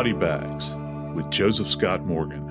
Body 0.00 0.12
Bags 0.14 0.74
with 1.14 1.30
Joseph 1.30 1.68
Scott 1.68 2.06
Morgan. 2.06 2.46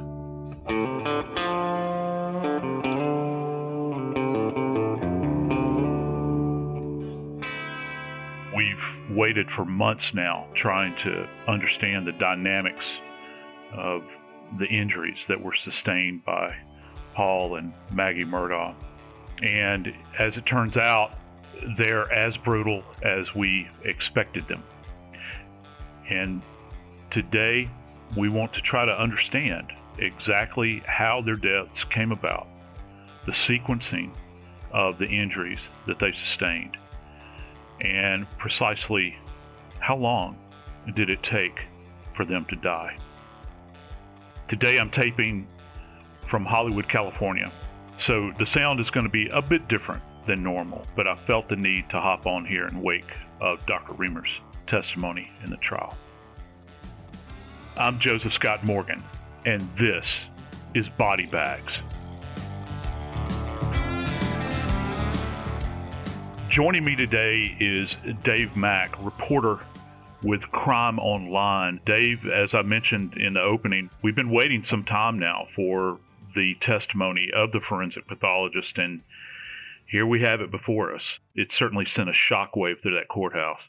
We've 8.56 9.18
waited 9.18 9.50
for 9.50 9.66
months 9.66 10.14
now 10.14 10.46
trying 10.54 10.96
to 10.98 11.28
understand 11.48 12.06
the 12.06 12.12
dynamics 12.12 13.00
of 13.74 14.04
the 14.60 14.68
injuries 14.68 15.26
that 15.28 15.42
were 15.42 15.56
sustained 15.56 16.24
by 16.24 16.56
Paul 17.16 17.56
and 17.56 17.74
Maggie 17.92 18.26
Murdaugh. 18.26 18.76
And 19.42 19.92
as 20.20 20.38
it 20.38 20.46
turns 20.46 20.78
out, 20.78 21.16
they're 21.80 22.14
as 22.14 22.38
brutal 22.38 22.84
as 23.02 23.34
we 23.34 23.68
expected 23.86 24.48
them. 24.48 24.62
And 26.12 26.44
today, 27.12 27.70
we 28.18 28.30
want 28.30 28.54
to 28.54 28.62
try 28.62 28.86
to 28.86 28.92
understand 28.92 29.72
exactly 29.98 30.82
how 30.86 31.22
their 31.22 31.36
deaths 31.36 31.84
came 31.84 32.12
about, 32.12 32.48
the 33.26 33.32
sequencing 33.32 34.14
of 34.72 34.98
the 34.98 35.06
injuries 35.06 35.60
that 35.88 36.00
they 36.00 36.12
sustained, 36.12 36.78
and 37.82 38.30
precisely 38.38 39.18
how 39.80 39.96
long 39.96 40.38
did 40.96 41.10
it 41.10 41.24
take 41.24 41.66
for 42.16 42.26
them 42.26 42.46
to 42.46 42.56
die. 42.58 42.96
Today, 44.48 44.80
I'm 44.80 44.92
taping 44.92 45.48
from 46.28 46.46
Hollywood, 46.46 46.88
California, 46.88 47.52
so 47.98 48.32
the 48.40 48.46
sound 48.46 48.80
is 48.80 48.90
going 48.90 49.06
to 49.06 49.12
be 49.12 49.28
a 49.30 49.42
bit 49.42 49.68
different 49.68 50.02
than 50.28 50.44
normal, 50.44 50.86
but 50.96 51.08
I 51.08 51.16
felt 51.16 51.50
the 51.50 51.56
need 51.56 51.90
to 51.90 52.00
hop 52.00 52.26
on 52.26 52.46
here 52.46 52.66
in 52.68 52.82
wake 52.82 53.18
of 53.42 53.66
Dr. 53.66 53.94
Riemer's 53.94 54.30
testimony 54.68 55.32
in 55.44 55.50
the 55.50 55.58
trial. 55.58 55.98
I'm 57.80 57.98
Joseph 57.98 58.34
Scott 58.34 58.66
Morgan, 58.66 59.02
and 59.46 59.62
this 59.78 60.06
is 60.74 60.90
Body 60.90 61.26
Bags. 61.26 61.80
Joining 66.50 66.84
me 66.84 66.98
today 66.98 67.56
is 67.58 67.96
Dave 68.26 68.58
Mack, 68.58 69.02
reporter 69.02 69.60
with 70.22 70.42
Crime 70.52 71.00
Online. 71.00 71.80
Dave, 71.86 72.28
as 72.28 72.54
I 72.54 72.64
mentioned 72.64 73.14
in 73.16 73.36
the 73.36 73.42
opening, 73.42 73.90
we've 74.04 74.14
been 74.14 74.30
waiting 74.30 74.66
some 74.66 74.84
time 74.84 75.18
now 75.18 75.48
for 75.56 76.00
the 76.36 76.56
testimony 76.56 77.30
of 77.34 77.54
the 77.54 77.62
forensic 77.62 78.10
pathologist, 78.10 78.78
and 78.78 79.04
here 79.86 80.06
we 80.06 80.20
have 80.20 80.42
it 80.42 80.52
before 80.52 80.94
us. 80.94 81.20
It 81.34 81.54
certainly 81.54 81.86
sent 81.86 82.10
a 82.10 82.12
shockwave 82.12 82.82
through 82.82 82.96
that 82.96 83.08
courthouse. 83.08 83.62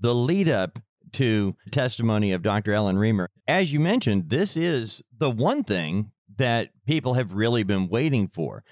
The 0.00 0.14
lead 0.14 0.48
up 0.48 0.78
to 1.12 1.56
testimony 1.70 2.32
of 2.32 2.42
Dr. 2.42 2.72
Ellen 2.72 2.96
Riemer, 2.96 3.26
as 3.46 3.72
you 3.72 3.80
mentioned, 3.80 4.30
this 4.30 4.56
is 4.56 5.02
the 5.18 5.30
one 5.30 5.64
thing 5.64 6.12
that 6.36 6.70
people 6.86 7.14
have 7.14 7.34
really 7.34 7.62
been 7.62 7.88
waiting 7.88 8.28
for. 8.28 8.64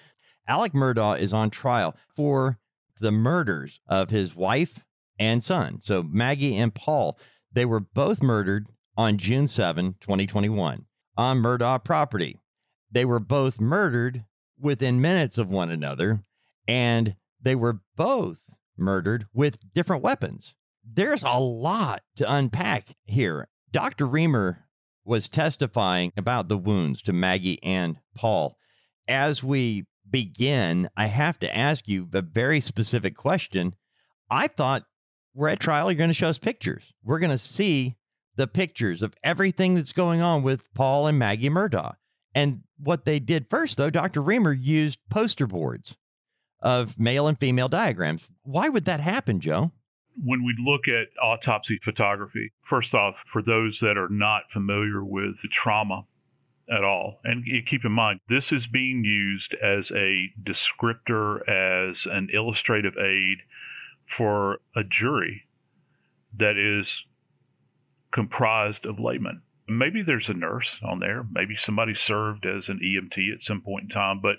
Alec 0.46 0.72
Murdaugh 0.72 1.20
is 1.20 1.34
on 1.34 1.50
trial 1.50 1.94
for 2.16 2.58
the 3.00 3.12
murders 3.12 3.80
of 3.86 4.10
his 4.10 4.34
wife 4.34 4.84
and 5.18 5.42
son. 5.42 5.80
So 5.82 6.02
Maggie 6.02 6.56
and 6.56 6.74
Paul, 6.74 7.18
they 7.52 7.64
were 7.64 7.80
both 7.80 8.22
murdered 8.22 8.68
on 8.96 9.18
June 9.18 9.46
7, 9.46 9.96
2021, 10.00 10.86
on 11.16 11.38
Murdaugh 11.38 11.84
property. 11.84 12.38
They 12.90 13.04
were 13.04 13.20
both 13.20 13.60
murdered 13.60 14.24
within 14.58 15.00
minutes 15.00 15.38
of 15.38 15.48
one 15.50 15.70
another 15.70 16.24
and 16.66 17.16
they 17.40 17.54
were 17.54 17.80
both 17.96 18.38
murdered 18.76 19.26
with 19.32 19.58
different 19.72 20.02
weapons. 20.02 20.54
There's 20.90 21.22
a 21.22 21.38
lot 21.38 22.02
to 22.16 22.32
unpack 22.32 22.96
here. 23.04 23.48
Dr. 23.70 24.06
Riemer 24.06 24.58
was 25.04 25.28
testifying 25.28 26.12
about 26.16 26.48
the 26.48 26.56
wounds 26.56 27.02
to 27.02 27.12
Maggie 27.12 27.62
and 27.62 27.98
Paul. 28.14 28.56
As 29.06 29.42
we 29.42 29.86
begin, 30.08 30.88
I 30.96 31.06
have 31.06 31.38
to 31.40 31.56
ask 31.56 31.88
you 31.88 32.08
a 32.12 32.22
very 32.22 32.60
specific 32.60 33.16
question. 33.16 33.74
I 34.30 34.48
thought 34.48 34.84
we're 35.34 35.48
at 35.48 35.60
trial, 35.60 35.90
you're 35.90 35.98
going 35.98 36.10
to 36.10 36.14
show 36.14 36.28
us 36.28 36.38
pictures. 36.38 36.92
We're 37.04 37.18
going 37.18 37.30
to 37.30 37.38
see 37.38 37.96
the 38.36 38.46
pictures 38.46 39.02
of 39.02 39.14
everything 39.22 39.74
that's 39.74 39.92
going 39.92 40.20
on 40.20 40.42
with 40.42 40.62
Paul 40.74 41.06
and 41.06 41.18
Maggie 41.18 41.50
Murdaugh. 41.50 41.94
And 42.34 42.62
what 42.78 43.04
they 43.04 43.18
did 43.18 43.50
first, 43.50 43.76
though, 43.76 43.90
Dr. 43.90 44.22
Riemer 44.22 44.56
used 44.58 44.98
poster 45.10 45.46
boards 45.46 45.96
of 46.60 46.98
male 46.98 47.26
and 47.26 47.38
female 47.38 47.68
diagrams. 47.68 48.26
Why 48.42 48.68
would 48.68 48.84
that 48.86 49.00
happen, 49.00 49.40
Joe? 49.40 49.72
When 50.22 50.44
we 50.44 50.54
look 50.58 50.88
at 50.88 51.08
autopsy 51.22 51.78
photography, 51.82 52.52
first 52.62 52.94
off, 52.94 53.22
for 53.26 53.42
those 53.42 53.80
that 53.80 53.96
are 53.96 54.08
not 54.08 54.50
familiar 54.50 55.04
with 55.04 55.36
the 55.42 55.48
trauma 55.48 56.06
at 56.70 56.84
all, 56.84 57.20
and 57.24 57.44
keep 57.66 57.84
in 57.84 57.92
mind, 57.92 58.20
this 58.28 58.52
is 58.52 58.66
being 58.66 59.04
used 59.04 59.54
as 59.54 59.90
a 59.92 60.30
descriptor, 60.42 61.40
as 61.48 62.06
an 62.06 62.28
illustrative 62.32 62.96
aid 62.98 63.38
for 64.06 64.58
a 64.74 64.82
jury 64.82 65.46
that 66.36 66.56
is 66.56 67.04
comprised 68.12 68.84
of 68.86 68.98
laymen. 68.98 69.42
Maybe 69.68 70.02
there's 70.02 70.28
a 70.28 70.34
nurse 70.34 70.76
on 70.82 70.98
there, 70.98 71.26
maybe 71.30 71.56
somebody 71.56 71.94
served 71.94 72.46
as 72.46 72.68
an 72.68 72.80
EMT 72.82 73.32
at 73.34 73.44
some 73.44 73.60
point 73.60 73.84
in 73.84 73.88
time, 73.90 74.20
but 74.20 74.36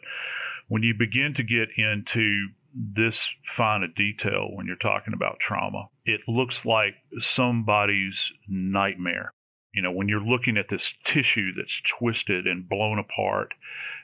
when 0.67 0.83
you 0.83 0.93
begin 0.93 1.33
to 1.35 1.43
get 1.43 1.69
into 1.77 2.49
this 2.73 3.31
fine 3.55 3.83
a 3.83 3.87
detail 3.87 4.49
when 4.53 4.65
you're 4.65 4.75
talking 4.75 5.13
about 5.13 5.39
trauma, 5.39 5.89
it 6.05 6.21
looks 6.27 6.65
like 6.65 6.95
somebody's 7.19 8.31
nightmare. 8.47 9.33
You 9.73 9.83
know, 9.83 9.91
when 9.91 10.09
you're 10.09 10.19
looking 10.19 10.57
at 10.57 10.69
this 10.69 10.93
tissue 11.05 11.51
that's 11.55 11.81
twisted 11.81 12.47
and 12.47 12.67
blown 12.67 12.97
apart, 12.97 13.53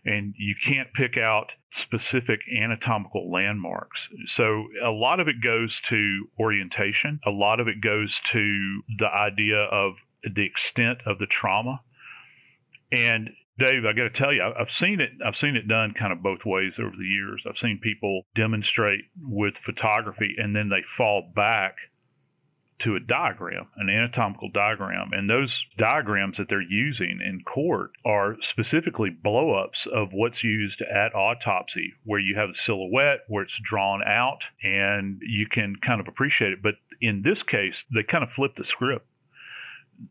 and 0.06 0.36
you 0.38 0.54
can't 0.64 0.94
pick 0.94 1.18
out 1.18 1.54
specific 1.72 2.42
anatomical 2.56 3.32
landmarks. 3.32 4.08
So, 4.28 4.68
a 4.84 4.92
lot 4.92 5.20
of 5.20 5.28
it 5.28 5.42
goes 5.44 5.82
to 5.86 6.28
orientation, 6.40 7.20
a 7.26 7.32
lot 7.32 7.60
of 7.60 7.68
it 7.68 7.82
goes 7.82 8.22
to 8.32 8.82
the 9.00 9.08
idea 9.08 9.58
of 9.58 9.96
the 10.24 10.46
extent 10.46 11.00
of 11.06 11.18
the 11.18 11.26
trauma. 11.26 11.82
And 12.92 13.32
Dave, 13.58 13.86
I 13.86 13.94
got 13.94 14.04
to 14.04 14.10
tell 14.10 14.34
you, 14.34 14.44
I've 14.44 14.72
seen 14.72 15.00
it. 15.00 15.12
I've 15.26 15.38
seen 15.38 15.56
it 15.56 15.68
done 15.68 15.94
kind 15.98 16.12
of 16.12 16.22
both 16.22 16.46
ways 16.46 16.74
over 16.78 16.96
the 16.98 17.06
years. 17.06 17.44
I've 17.48 17.58
seen 17.58 17.80
people 17.82 18.24
demonstrate 18.36 19.06
with 19.22 19.56
photography, 19.66 20.36
and 20.38 20.54
then 20.56 20.70
they 20.70 20.84
fall 20.98 21.32
back 21.34 21.76
to 22.80 22.98
a 22.98 23.00
diagram, 23.00 23.68
an 23.78 23.90
anatomical 23.90 24.50
diagram. 24.50 25.12
And 25.14 25.30
those 25.30 25.66
diagrams 25.78 26.36
that 26.38 26.50
they're 26.50 26.62
using 26.62 27.22
in 27.26 27.44
court 27.46 27.92
are 28.06 28.36
specifically 28.42 29.10
blowups 29.10 29.88
of 29.88 30.10
what's 30.12 30.44
used 30.44 30.82
at 30.82 31.16
autopsy, 31.16 31.94
where 32.04 32.20
you 32.20 32.36
have 32.36 32.50
a 32.50 32.58
silhouette, 32.58 33.20
where 33.30 33.44
it's 33.44 33.62
drawn 33.64 34.02
out, 34.06 34.44
and 34.62 35.22
you 35.22 35.48
can 35.48 35.78
kind 35.78 36.02
of 36.02 36.10
appreciate 36.10 36.52
it. 36.52 36.62
But 36.62 36.76
in 37.00 37.22
this 37.22 37.44
case, 37.44 37.86
they 37.94 38.04
kind 38.04 38.26
of 38.26 38.32
flip 38.32 38.56
the 38.58 38.66
script. 38.66 39.08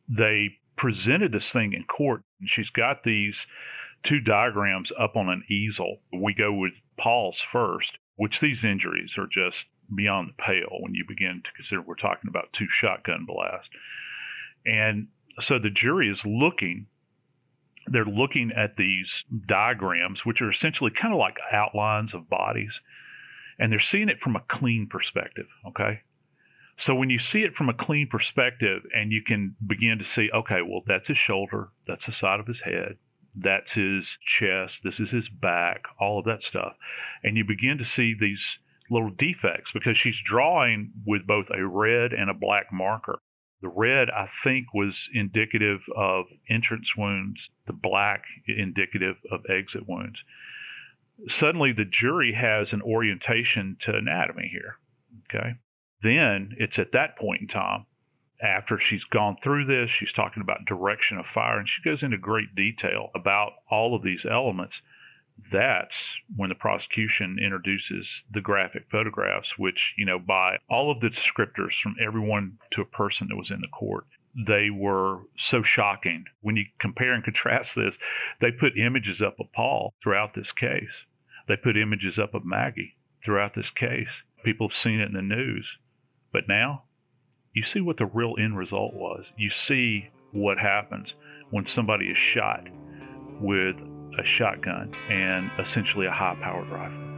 They 0.09 0.61
presented 0.77 1.33
this 1.33 1.51
thing 1.51 1.73
in 1.73 1.85
court, 1.85 2.23
and 2.41 2.49
she's 2.49 2.71
got 2.71 3.05
these 3.05 3.47
two 4.03 4.21
diagrams 4.21 4.93
up 4.99 5.17
on 5.17 5.29
an 5.29 5.45
easel. 5.51 5.99
We 6.12 6.35
go 6.35 6.53
with 6.53 6.75
Paul's 6.99 7.41
first, 7.41 7.99
which 8.17 8.41
these 8.41 8.65
injuries 8.65 9.17
are 9.19 9.27
just 9.27 9.67
beyond 9.95 10.31
the 10.31 10.43
pale 10.43 10.79
when 10.81 10.95
you 10.95 11.05
begin 11.07 11.43
to 11.45 11.53
consider 11.53 11.83
we're 11.83 11.95
talking 11.95 12.29
about 12.29 12.53
two 12.53 12.69
shotgun 12.69 13.27
blasts. 13.27 13.69
And 14.67 15.09
so 15.41 15.59
the 15.59 15.71
jury 15.71 16.09
is 16.09 16.25
looking, 16.25 16.87
they're 17.87 18.05
looking 18.05 18.51
at 18.53 18.77
these 18.77 19.25
diagrams, 19.47 20.25
which 20.25 20.41
are 20.41 20.51
essentially 20.51 20.91
kind 20.91 21.12
of 21.12 21.19
like 21.19 21.37
outlines 21.53 22.15
of 22.15 22.31
bodies, 22.31 22.81
and 23.59 23.70
they're 23.70 23.81
seeing 23.81 24.09
it 24.09 24.20
from 24.20 24.37
a 24.37 24.44
clean 24.49 24.87
perspective, 24.88 25.47
okay? 25.67 26.00
So 26.76 26.94
when 26.94 27.11
you 27.11 27.19
see 27.19 27.43
it 27.43 27.55
from 27.55 27.69
a 27.69 27.75
clean 27.75 28.09
perspective 28.09 28.82
and 28.94 29.12
you 29.12 29.23
can 29.23 29.56
begin 29.65 29.99
to 29.99 30.05
see, 30.05 30.31
okay, 30.35 30.61
well, 30.61 30.82
that's 30.87 31.09
his 31.09 31.19
shoulder, 31.19 31.69
that's 31.87 32.06
the 32.06 32.12
side 32.12 32.41
of 32.41 32.47
his 32.47 32.62
head, 32.62 32.97
that's 33.35 33.73
his 33.73 34.19
chest, 34.26 34.81
this 34.82 34.99
is 34.99 35.11
his 35.11 35.29
back, 35.29 35.85
all 36.00 36.19
of 36.19 36.25
that 36.25 36.43
stuff. 36.43 36.75
And 37.23 37.37
you 37.37 37.44
begin 37.44 37.79
to 37.79 37.85
see 37.85 38.15
these 38.19 38.59
little 38.91 39.11
defects 39.11 39.73
because 39.73 39.97
she's 39.97 40.21
drawing 40.25 40.93
with 41.06 41.26
both 41.26 41.47
a 41.50 41.67
red 41.67 42.12
and 42.12 42.29
a 42.29 42.35
black 42.35 42.73
marker. 42.73 43.20
The 43.62 43.69
red, 43.69 44.11
I 44.11 44.29
think, 44.43 44.75
was 44.75 45.09
indicative 45.15 45.81
of 45.97 46.27
entrance 46.50 46.97
wounds, 46.97 47.50
the 47.67 47.73
black, 47.73 48.25
indicative 48.47 49.17
of 49.31 49.41
exit 49.49 49.88
wounds. 49.88 50.23
Suddenly, 51.29 51.73
the 51.73 51.87
jury 51.87 52.32
has 52.32 52.73
an 52.73 52.82
orientation 52.82 53.77
to 53.82 53.94
anatomy 53.94 54.49
here. 54.53 54.79
Okay 55.31 55.55
then 56.05 56.55
it's 56.59 56.79
at 56.79 56.93
that 56.93 57.19
point 57.19 57.41
in 57.41 57.49
time, 57.49 57.87
after 58.43 58.79
she's 58.79 59.05
gone 59.05 59.37
through 59.43 59.65
this, 59.65 59.91
she's 59.91 60.12
talking 60.12 60.43
about 60.43 60.67
direction 60.67 61.19
of 61.19 61.27
fire, 61.27 61.59
and 61.59 61.69
she 61.69 61.83
goes 61.83 62.03
into 62.03 62.19
great 62.19 62.55
detail 62.55 63.11
about 63.15 63.53
all 63.71 63.95
of 63.95 64.03
these 64.03 64.27
elements. 64.29 64.83
That's 65.51 66.11
when 66.37 66.51
the 66.51 66.55
prosecution 66.55 67.39
introduces 67.43 68.23
the 68.31 68.41
graphic 68.41 68.85
photographs, 68.91 69.59
which, 69.59 69.95
you 69.97 70.05
know, 70.05 70.19
by 70.19 70.59
all 70.69 70.91
of 70.91 71.01
the 71.01 71.09
descriptors 71.09 71.81
from 71.81 71.97
everyone 72.01 72.59
to 72.73 72.83
a 72.83 72.87
person 72.87 73.29
that 73.29 73.37
was 73.37 73.51
in 73.51 73.61
the 73.61 73.69
court, 73.69 74.05
they 74.47 74.69
were 74.71 75.21
so 75.39 75.62
shocking. 75.62 76.25
When 76.41 76.56
you 76.56 76.67
compare 76.79 77.15
and 77.15 77.25
contrast 77.25 77.75
this, 77.75 77.95
they 78.41 78.51
put 78.53 78.77
images 78.77 79.23
up 79.23 79.41
of 79.41 79.53
Paul 79.53 79.95
throughout 80.03 80.35
this 80.35 80.53
case. 80.53 81.05
They 81.49 81.56
put 81.56 81.77
images 81.77 82.19
up 82.19 82.35
of 82.35 82.45
Maggie 82.45 82.97
throughout 83.25 83.55
this 83.55 83.71
case. 83.71 84.23
People 84.45 84.69
have 84.69 84.77
seen 84.77 85.01
it 85.01 85.09
in 85.09 85.15
the 85.15 85.23
news. 85.23 85.79
But 86.34 86.48
now, 86.48 86.82
you 87.52 87.62
see 87.62 87.81
what 87.81 87.96
the 87.96 88.06
real 88.06 88.34
end 88.38 88.58
result 88.58 88.92
was. 88.92 89.25
You 89.38 89.50
see 89.50 90.08
what 90.32 90.58
happens 90.58 91.14
when 91.50 91.64
somebody 91.64 92.06
is 92.06 92.19
shot 92.19 92.66
with 93.40 93.76
a 94.19 94.25
shotgun 94.25 94.92
and 95.08 95.48
essentially 95.60 96.06
a 96.06 96.10
high 96.10 96.36
powered 96.42 96.69
rifle. 96.69 97.13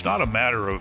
It's 0.00 0.06
not 0.06 0.22
a 0.22 0.26
matter 0.26 0.70
of 0.70 0.80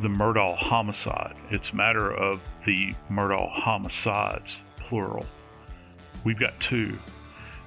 the 0.00 0.06
Murdaugh 0.06 0.56
homicide. 0.56 1.34
It's 1.50 1.70
a 1.70 1.74
matter 1.74 2.12
of 2.14 2.40
the 2.64 2.94
Murdaugh 3.10 3.50
homicides, 3.50 4.48
plural. 4.76 5.26
We've 6.22 6.38
got 6.38 6.60
two. 6.60 6.96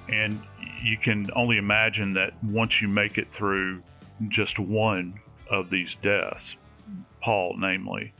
And 0.08 0.40
you 0.82 0.96
can 0.96 1.30
only 1.36 1.58
imagine 1.58 2.14
that 2.14 2.42
once 2.42 2.80
you 2.80 2.88
make 2.88 3.18
it 3.18 3.30
through 3.34 3.82
just 4.30 4.58
one 4.58 5.20
of 5.50 5.68
these 5.68 5.94
deaths, 6.02 6.56
Paul, 7.20 7.56
namely, 7.58 8.14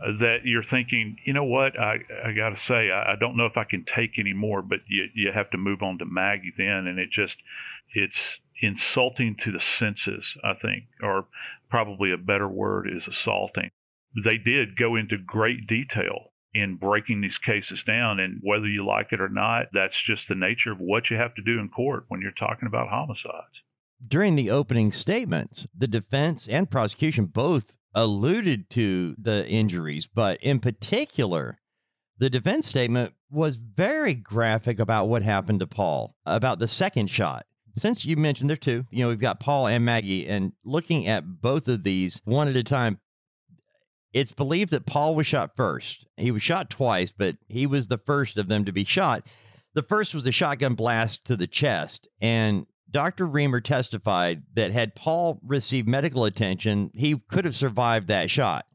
uh, 0.00 0.16
that 0.20 0.44
you're 0.44 0.62
thinking, 0.62 1.18
you 1.24 1.32
know 1.32 1.42
what, 1.42 1.76
I, 1.76 1.98
I 2.24 2.30
got 2.30 2.50
to 2.50 2.56
say, 2.56 2.92
I, 2.92 3.14
I, 3.14 3.16
don't 3.16 3.36
know 3.36 3.46
if 3.46 3.56
I 3.56 3.64
can 3.64 3.82
take 3.84 4.20
any 4.20 4.32
more, 4.32 4.62
but 4.62 4.82
you, 4.86 5.08
you 5.14 5.32
have 5.32 5.50
to 5.50 5.58
move 5.58 5.82
on 5.82 5.98
to 5.98 6.04
Maggie 6.04 6.54
then. 6.56 6.86
And 6.86 7.00
it 7.00 7.10
just, 7.10 7.38
it's 7.92 8.38
insulting 8.60 9.36
to 9.36 9.52
the 9.52 9.60
senses, 9.60 10.36
I 10.42 10.54
think, 10.54 10.84
or 11.02 11.26
probably 11.68 12.12
a 12.12 12.16
better 12.16 12.48
word 12.48 12.88
is 12.90 13.08
assaulting. 13.08 13.70
They 14.22 14.38
did 14.38 14.76
go 14.76 14.94
into 14.94 15.18
great 15.18 15.66
detail 15.66 16.32
in 16.54 16.76
breaking 16.76 17.20
these 17.20 17.38
cases 17.38 17.82
down. 17.82 18.20
And 18.20 18.38
whether 18.42 18.66
you 18.66 18.86
like 18.86 19.12
it 19.12 19.20
or 19.20 19.28
not, 19.28 19.66
that's 19.72 20.00
just 20.00 20.28
the 20.28 20.36
nature 20.36 20.70
of 20.70 20.78
what 20.78 21.10
you 21.10 21.16
have 21.16 21.34
to 21.34 21.42
do 21.42 21.58
in 21.58 21.68
court 21.68 22.04
when 22.08 22.20
you're 22.20 22.30
talking 22.30 22.68
about 22.68 22.88
homicides. 22.88 23.62
During 24.06 24.36
the 24.36 24.50
opening 24.50 24.92
statements, 24.92 25.66
the 25.76 25.88
defense 25.88 26.46
and 26.46 26.70
prosecution 26.70 27.26
both 27.26 27.74
alluded 27.94 28.70
to 28.70 29.14
the 29.18 29.46
injuries, 29.48 30.06
but 30.06 30.40
in 30.42 30.60
particular, 30.60 31.58
the 32.18 32.30
defense 32.30 32.68
statement 32.68 33.14
was 33.30 33.56
very 33.56 34.14
graphic 34.14 34.78
about 34.78 35.08
what 35.08 35.22
happened 35.22 35.60
to 35.60 35.66
Paul, 35.66 36.14
about 36.24 36.58
the 36.58 36.68
second 36.68 37.08
shot 37.08 37.46
since 37.76 38.04
you 38.04 38.16
mentioned 38.16 38.50
there 38.50 38.56
two, 38.56 38.86
you 38.90 39.02
know, 39.02 39.08
we've 39.08 39.20
got 39.20 39.40
Paul 39.40 39.66
and 39.66 39.84
Maggie, 39.84 40.26
and 40.26 40.52
looking 40.64 41.06
at 41.06 41.40
both 41.40 41.68
of 41.68 41.82
these 41.82 42.20
one 42.24 42.48
at 42.48 42.56
a 42.56 42.62
time, 42.62 43.00
it's 44.12 44.32
believed 44.32 44.70
that 44.70 44.86
Paul 44.86 45.14
was 45.14 45.26
shot 45.26 45.56
first. 45.56 46.06
He 46.16 46.30
was 46.30 46.42
shot 46.42 46.70
twice, 46.70 47.12
but 47.12 47.36
he 47.48 47.66
was 47.66 47.88
the 47.88 47.98
first 47.98 48.38
of 48.38 48.48
them 48.48 48.64
to 48.64 48.72
be 48.72 48.84
shot. 48.84 49.26
The 49.74 49.82
first 49.82 50.14
was 50.14 50.26
a 50.26 50.32
shotgun 50.32 50.74
blast 50.74 51.24
to 51.24 51.36
the 51.36 51.48
chest, 51.48 52.06
and 52.20 52.66
Dr. 52.88 53.26
Riemer 53.26 53.62
testified 53.62 54.44
that 54.54 54.70
had 54.70 54.94
Paul 54.94 55.40
received 55.44 55.88
medical 55.88 56.24
attention, 56.24 56.92
he 56.94 57.18
could 57.28 57.44
have 57.44 57.56
survived 57.56 58.06
that 58.06 58.30
shot. 58.30 58.66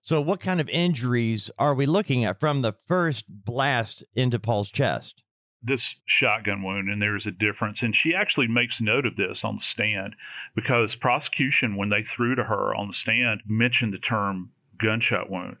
So, 0.00 0.22
what 0.22 0.40
kind 0.40 0.58
of 0.58 0.70
injuries 0.70 1.50
are 1.58 1.74
we 1.74 1.84
looking 1.84 2.24
at 2.24 2.40
from 2.40 2.62
the 2.62 2.72
first 2.86 3.26
blast 3.28 4.02
into 4.14 4.38
Paul's 4.38 4.70
chest? 4.70 5.22
This 5.62 5.96
shotgun 6.06 6.62
wound 6.62 6.88
and 6.88 7.02
there's 7.02 7.26
a 7.26 7.30
difference. 7.30 7.82
And 7.82 7.94
she 7.94 8.14
actually 8.14 8.46
makes 8.46 8.80
note 8.80 9.06
of 9.06 9.16
this 9.16 9.44
on 9.44 9.56
the 9.56 9.62
stand 9.62 10.14
because 10.54 10.94
prosecution 10.94 11.76
when 11.76 11.88
they 11.88 12.02
threw 12.02 12.34
to 12.34 12.44
her 12.44 12.74
on 12.74 12.88
the 12.88 12.94
stand 12.94 13.42
mentioned 13.46 13.92
the 13.92 13.98
term 13.98 14.50
gunshot 14.80 15.30
wound. 15.30 15.58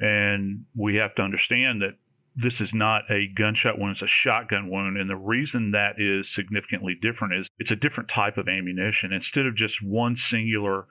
And 0.00 0.64
we 0.76 0.96
have 0.96 1.14
to 1.16 1.22
understand 1.22 1.82
that 1.82 1.96
this 2.34 2.60
is 2.60 2.72
not 2.72 3.02
a 3.10 3.26
gunshot 3.26 3.78
wound 3.78 3.96
it's 3.96 4.02
a 4.02 4.06
shotgun 4.06 4.70
wound. 4.70 4.96
And 4.96 5.10
the 5.10 5.16
reason 5.16 5.72
that 5.72 5.96
is 5.98 6.32
significantly 6.32 6.96
different 7.00 7.34
is 7.34 7.48
it's 7.58 7.70
a 7.70 7.76
different 7.76 8.08
type 8.08 8.38
of 8.38 8.48
ammunition. 8.48 9.12
Instead 9.12 9.46
of 9.46 9.56
just 9.56 9.82
one 9.82 10.16
singular 10.16 10.86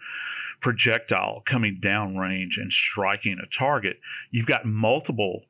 projectile 0.62 1.42
coming 1.48 1.80
downrange 1.84 2.58
and 2.58 2.72
striking 2.72 3.40
a 3.42 3.58
target 3.58 3.98
you've 4.30 4.46
got 4.46 4.64
multiple 4.64 5.42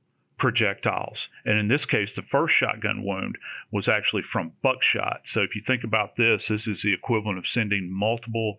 projectiles. 0.42 1.30
And 1.46 1.60
in 1.60 1.68
this 1.68 1.86
case, 1.86 2.14
the 2.16 2.24
first 2.24 2.56
shotgun 2.56 3.04
wound 3.04 3.38
was 3.72 3.88
actually 3.88 4.24
from 4.24 4.54
buckshot. 4.64 5.22
So 5.28 5.42
if 5.42 5.56
you 5.56 5.62
think 5.66 5.84
about 5.84 6.16
this, 6.18 6.48
this 6.48 6.68
is 6.68 6.82
the 6.82 6.96
equivalent 6.96 7.38
of 7.38 7.48
sending 7.48 7.94
multiple 7.94 8.56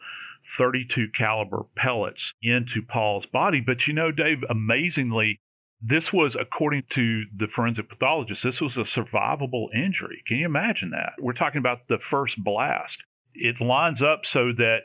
32 0.56 1.08
caliber 1.19 1.64
pellets 1.75 2.34
into 2.40 2.82
Paul's 2.82 3.26
body. 3.26 3.61
But 3.61 3.88
you 3.88 3.94
know, 3.94 4.12
Dave, 4.12 4.44
amazingly, 4.49 5.40
this 5.81 6.12
was, 6.12 6.37
according 6.37 6.84
to 6.90 7.25
the 7.37 7.49
forensic 7.49 7.88
pathologist, 7.88 8.44
this 8.44 8.61
was 8.61 8.76
a 8.76 8.82
survivable 8.82 9.67
injury. 9.75 10.23
Can 10.28 10.37
you 10.37 10.46
imagine 10.46 10.90
that? 10.90 11.14
We're 11.19 11.32
talking 11.32 11.58
about 11.58 11.88
the 11.88 11.99
first 11.99 12.44
blast. 12.44 12.99
It 13.35 13.61
lines 13.61 14.00
up 14.00 14.25
so 14.25 14.52
that 14.56 14.82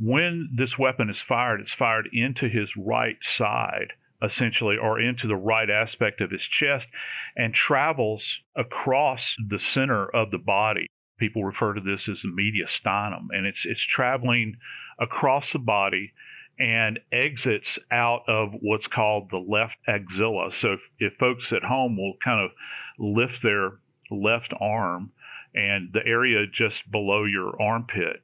when 0.00 0.50
this 0.54 0.78
weapon 0.78 1.10
is 1.10 1.18
fired, 1.18 1.60
it's 1.60 1.72
fired 1.72 2.08
into 2.12 2.48
his 2.48 2.76
right 2.76 3.16
side 3.20 3.94
essentially, 4.22 4.76
or 4.76 5.00
into 5.00 5.26
the 5.26 5.36
right 5.36 5.70
aspect 5.70 6.20
of 6.20 6.30
his 6.30 6.42
chest 6.42 6.88
and 7.36 7.54
travels 7.54 8.40
across 8.56 9.36
the 9.48 9.58
center 9.58 10.08
of 10.08 10.30
the 10.30 10.38
body. 10.38 10.86
People 11.18 11.44
refer 11.44 11.74
to 11.74 11.80
this 11.80 12.08
as 12.08 12.22
the 12.22 12.28
mediastinum, 12.28 13.28
and 13.30 13.46
it's 13.46 13.66
it's 13.66 13.82
traveling 13.82 14.56
across 14.98 15.52
the 15.52 15.58
body 15.58 16.12
and 16.58 16.98
exits 17.12 17.78
out 17.90 18.22
of 18.28 18.52
what's 18.60 18.88
called 18.88 19.30
the 19.30 19.38
left 19.38 19.76
axilla. 19.86 20.50
So 20.52 20.74
if, 20.74 20.80
if 20.98 21.12
folks 21.14 21.52
at 21.52 21.64
home 21.64 21.96
will 21.96 22.14
kind 22.22 22.44
of 22.44 22.50
lift 22.98 23.42
their 23.42 23.78
left 24.10 24.52
arm 24.60 25.12
and 25.54 25.90
the 25.92 26.04
area 26.04 26.46
just 26.52 26.90
below 26.90 27.24
your 27.24 27.60
armpit, 27.60 28.20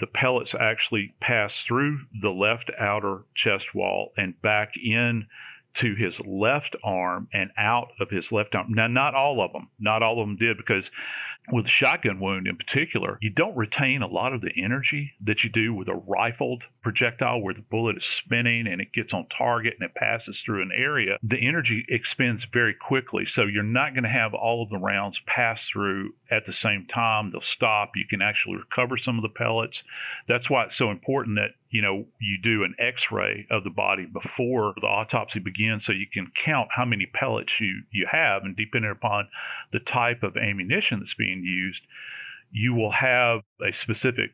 the 0.00 0.06
pellets 0.06 0.54
actually 0.58 1.14
pass 1.20 1.62
through 1.62 2.00
the 2.20 2.30
left 2.30 2.70
outer 2.78 3.22
chest 3.34 3.74
wall 3.74 4.12
and 4.16 4.40
back 4.42 4.76
in 4.76 5.26
to 5.74 5.94
his 5.94 6.20
left 6.20 6.76
arm 6.84 7.28
and 7.32 7.50
out 7.56 7.88
of 7.98 8.10
his 8.10 8.30
left 8.30 8.54
arm. 8.54 8.72
Now, 8.72 8.86
not 8.86 9.14
all 9.14 9.40
of 9.40 9.52
them, 9.52 9.68
not 9.78 10.02
all 10.02 10.20
of 10.20 10.26
them 10.26 10.36
did, 10.36 10.56
because 10.56 10.90
with 11.52 11.66
a 11.66 11.68
shotgun 11.68 12.20
wound 12.20 12.46
in 12.46 12.56
particular, 12.56 13.18
you 13.20 13.30
don't 13.30 13.56
retain 13.56 14.02
a 14.02 14.06
lot 14.06 14.32
of 14.32 14.40
the 14.40 14.52
energy 14.56 15.12
that 15.22 15.44
you 15.44 15.50
do 15.50 15.74
with 15.74 15.88
a 15.88 15.94
rifled 15.94 16.62
projectile 16.82 17.40
where 17.40 17.54
the 17.54 17.64
bullet 17.70 17.98
is 17.98 18.04
spinning 18.04 18.66
and 18.66 18.80
it 18.80 18.92
gets 18.92 19.12
on 19.12 19.26
target 19.26 19.74
and 19.78 19.88
it 19.88 19.94
passes 19.94 20.40
through 20.40 20.62
an 20.62 20.70
area. 20.74 21.18
The 21.22 21.46
energy 21.46 21.84
expends 21.88 22.46
very 22.50 22.74
quickly. 22.74 23.26
So 23.26 23.42
you're 23.42 23.62
not 23.62 23.92
going 23.94 24.04
to 24.04 24.10
have 24.10 24.32
all 24.32 24.62
of 24.62 24.70
the 24.70 24.78
rounds 24.78 25.20
pass 25.26 25.66
through 25.66 26.14
at 26.30 26.46
the 26.46 26.52
same 26.52 26.86
time. 26.86 27.30
They'll 27.30 27.42
stop. 27.42 27.92
You 27.94 28.06
can 28.08 28.22
actually 28.22 28.56
recover 28.56 28.96
some 28.96 29.18
of 29.18 29.22
the 29.22 29.28
pellets. 29.28 29.82
That's 30.26 30.48
why 30.48 30.64
it's 30.64 30.76
so 30.76 30.90
important 30.90 31.36
that 31.36 31.50
you 31.74 31.82
know, 31.82 32.04
you 32.20 32.38
do 32.40 32.62
an 32.62 32.76
x 32.78 33.10
ray 33.10 33.48
of 33.50 33.64
the 33.64 33.70
body 33.70 34.06
before 34.06 34.74
the 34.80 34.86
autopsy 34.86 35.40
begins 35.40 35.84
so 35.84 35.90
you 35.90 36.06
can 36.06 36.30
count 36.32 36.68
how 36.76 36.84
many 36.84 37.04
pellets 37.04 37.60
you, 37.60 37.82
you 37.90 38.06
have. 38.08 38.44
And 38.44 38.56
depending 38.56 38.92
upon 38.92 39.28
the 39.72 39.80
type 39.80 40.22
of 40.22 40.36
ammunition 40.36 41.00
that's 41.00 41.14
being 41.14 41.33
used, 41.42 41.82
you 42.50 42.74
will 42.74 42.92
have 42.92 43.40
a 43.60 43.74
specific 43.74 44.30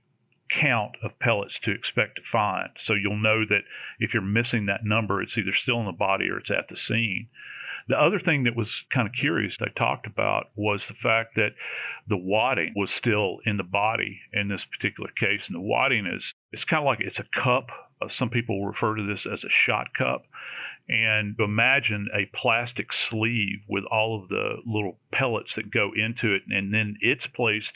count 0.51 0.97
of 1.03 1.19
pellets 1.21 1.59
to 1.61 1.71
expect 1.71 2.17
to 2.17 2.23
find. 2.23 2.71
So 2.79 2.95
you'll 2.95 3.17
know 3.17 3.45
that 3.49 3.63
if 3.99 4.13
you're 4.13 4.23
missing 4.23 4.67
that 4.67 4.85
number, 4.85 5.23
it's 5.23 5.39
either 5.39 5.55
still 5.55 5.79
in 5.81 5.87
the 5.87 5.93
body 5.93 6.29
or 6.29 6.39
it's 6.39 6.51
at 6.51 6.69
the 6.69 6.77
scene. 6.77 7.29
The 7.89 8.01
other 8.01 8.21
thing 8.21 8.45
that 8.45 8.57
was 8.57 8.85
kind 8.93 9.09
of 9.09 9.15
curious 9.15 9.57
they 9.57 9.71
talked 9.75 10.07
about 10.07 10.51
was 10.55 10.87
the 10.87 10.95
fact 10.95 11.35
that 11.37 11.55
the 12.07 12.17
wadding 12.17 12.73
was 12.77 12.91
still 12.91 13.39
in 13.45 13.57
the 13.57 13.65
body 13.65 14.21
in 14.33 14.49
this 14.49 14.65
particular 14.65 15.11
case. 15.11 15.47
And 15.47 15.57
the 15.57 15.61
wadding 15.61 16.07
is, 16.07 16.35
it's 16.53 16.65
kind 16.65 16.81
of 16.81 16.87
like 16.87 17.01
it's 17.01 17.19
a 17.19 17.25
cup. 17.35 17.71
Uh, 18.03 18.09
some 18.09 18.31
people 18.31 18.67
refer 18.67 18.95
to 18.95 19.03
this 19.03 19.27
as 19.27 19.45
a 19.45 19.49
shot 19.49 19.89
cup. 19.97 20.25
And 20.91 21.37
imagine 21.39 22.09
a 22.13 22.27
plastic 22.37 22.93
sleeve 22.93 23.61
with 23.69 23.85
all 23.85 24.21
of 24.21 24.29
the 24.29 24.57
little 24.67 24.99
pellets 25.13 25.55
that 25.55 25.71
go 25.71 25.93
into 25.95 26.35
it, 26.35 26.43
and 26.49 26.75
then 26.75 26.97
it's 27.01 27.29
placed 27.29 27.75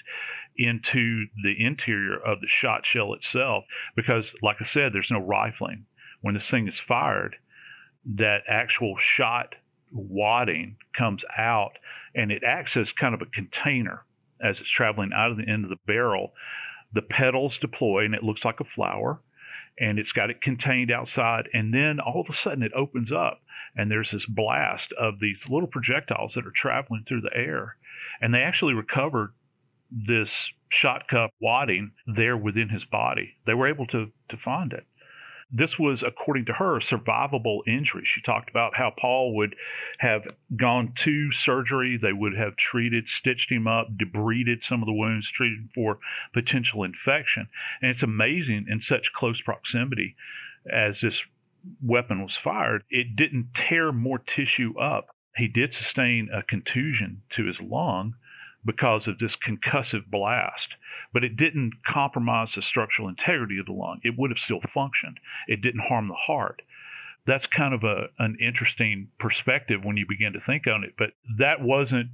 into 0.56 1.26
the 1.42 1.54
interior 1.64 2.16
of 2.16 2.40
the 2.40 2.48
shot 2.48 2.84
shell 2.84 3.12
itself. 3.14 3.64
Because, 3.94 4.32
like 4.42 4.56
I 4.60 4.64
said, 4.64 4.92
there's 4.92 5.12
no 5.12 5.20
rifling. 5.20 5.86
When 6.22 6.34
this 6.34 6.50
thing 6.50 6.66
is 6.66 6.80
fired, 6.80 7.36
that 8.04 8.42
actual 8.48 8.96
shot 8.98 9.54
wadding 9.92 10.76
comes 10.96 11.24
out 11.38 11.78
and 12.14 12.32
it 12.32 12.42
acts 12.44 12.76
as 12.76 12.92
kind 12.92 13.14
of 13.14 13.22
a 13.22 13.26
container 13.26 14.04
as 14.42 14.60
it's 14.60 14.70
traveling 14.70 15.10
out 15.14 15.30
of 15.30 15.36
the 15.36 15.48
end 15.48 15.64
of 15.64 15.70
the 15.70 15.76
barrel. 15.86 16.32
The 16.92 17.02
petals 17.02 17.58
deploy 17.58 18.04
and 18.04 18.14
it 18.14 18.24
looks 18.24 18.44
like 18.44 18.60
a 18.60 18.64
flower. 18.64 19.20
And 19.78 19.98
it's 19.98 20.12
got 20.12 20.30
it 20.30 20.40
contained 20.40 20.90
outside. 20.90 21.48
And 21.52 21.74
then 21.74 22.00
all 22.00 22.20
of 22.20 22.26
a 22.28 22.36
sudden 22.36 22.62
it 22.62 22.72
opens 22.74 23.10
up 23.12 23.40
and 23.76 23.90
there's 23.90 24.12
this 24.12 24.26
blast 24.26 24.92
of 24.92 25.20
these 25.20 25.38
little 25.48 25.68
projectiles 25.68 26.34
that 26.34 26.46
are 26.46 26.52
traveling 26.54 27.04
through 27.06 27.22
the 27.22 27.36
air. 27.36 27.76
And 28.20 28.32
they 28.32 28.42
actually 28.42 28.74
recovered 28.74 29.32
this 29.90 30.50
shot 30.68 31.08
cup 31.08 31.30
wadding 31.40 31.92
there 32.06 32.36
within 32.36 32.68
his 32.68 32.84
body. 32.84 33.34
They 33.46 33.54
were 33.54 33.68
able 33.68 33.86
to, 33.88 34.12
to 34.28 34.36
find 34.36 34.72
it. 34.72 34.86
This 35.56 35.78
was, 35.78 36.02
according 36.02 36.46
to 36.46 36.54
her, 36.54 36.76
a 36.76 36.80
survivable 36.80 37.60
injury. 37.66 38.02
She 38.04 38.20
talked 38.20 38.50
about 38.50 38.76
how 38.76 38.92
Paul 38.98 39.36
would 39.36 39.54
have 39.98 40.26
gone 40.56 40.92
to 40.96 41.30
surgery. 41.30 41.96
They 41.96 42.12
would 42.12 42.36
have 42.36 42.56
treated, 42.56 43.08
stitched 43.08 43.52
him 43.52 43.68
up, 43.68 43.96
debrided 43.96 44.64
some 44.64 44.82
of 44.82 44.86
the 44.86 44.92
wounds, 44.92 45.30
treated 45.30 45.68
for 45.72 46.00
potential 46.32 46.82
infection. 46.82 47.46
And 47.80 47.92
it's 47.92 48.02
amazing 48.02 48.66
in 48.68 48.80
such 48.80 49.12
close 49.12 49.40
proximity 49.40 50.16
as 50.70 51.00
this 51.00 51.22
weapon 51.82 52.22
was 52.22 52.36
fired, 52.36 52.82
it 52.90 53.16
didn't 53.16 53.54
tear 53.54 53.92
more 53.92 54.18
tissue 54.18 54.78
up. 54.78 55.08
He 55.36 55.48
did 55.48 55.74
sustain 55.74 56.28
a 56.32 56.42
contusion 56.42 57.22
to 57.30 57.46
his 57.46 57.60
lung, 57.60 58.14
because 58.64 59.06
of 59.06 59.18
this 59.18 59.36
concussive 59.36 60.06
blast, 60.06 60.74
but 61.12 61.24
it 61.24 61.36
didn't 61.36 61.72
compromise 61.86 62.54
the 62.54 62.62
structural 62.62 63.08
integrity 63.08 63.58
of 63.58 63.66
the 63.66 63.72
lung. 63.72 64.00
It 64.02 64.14
would 64.16 64.30
have 64.30 64.38
still 64.38 64.60
functioned. 64.60 65.18
It 65.46 65.60
didn't 65.60 65.86
harm 65.88 66.08
the 66.08 66.14
heart. 66.14 66.62
That's 67.26 67.46
kind 67.46 67.72
of 67.72 67.84
a 67.84 68.08
an 68.18 68.36
interesting 68.40 69.08
perspective 69.18 69.84
when 69.84 69.96
you 69.96 70.06
begin 70.06 70.32
to 70.34 70.40
think 70.40 70.66
on 70.66 70.84
it. 70.84 70.94
But 70.98 71.10
that 71.38 71.62
wasn't 71.62 72.10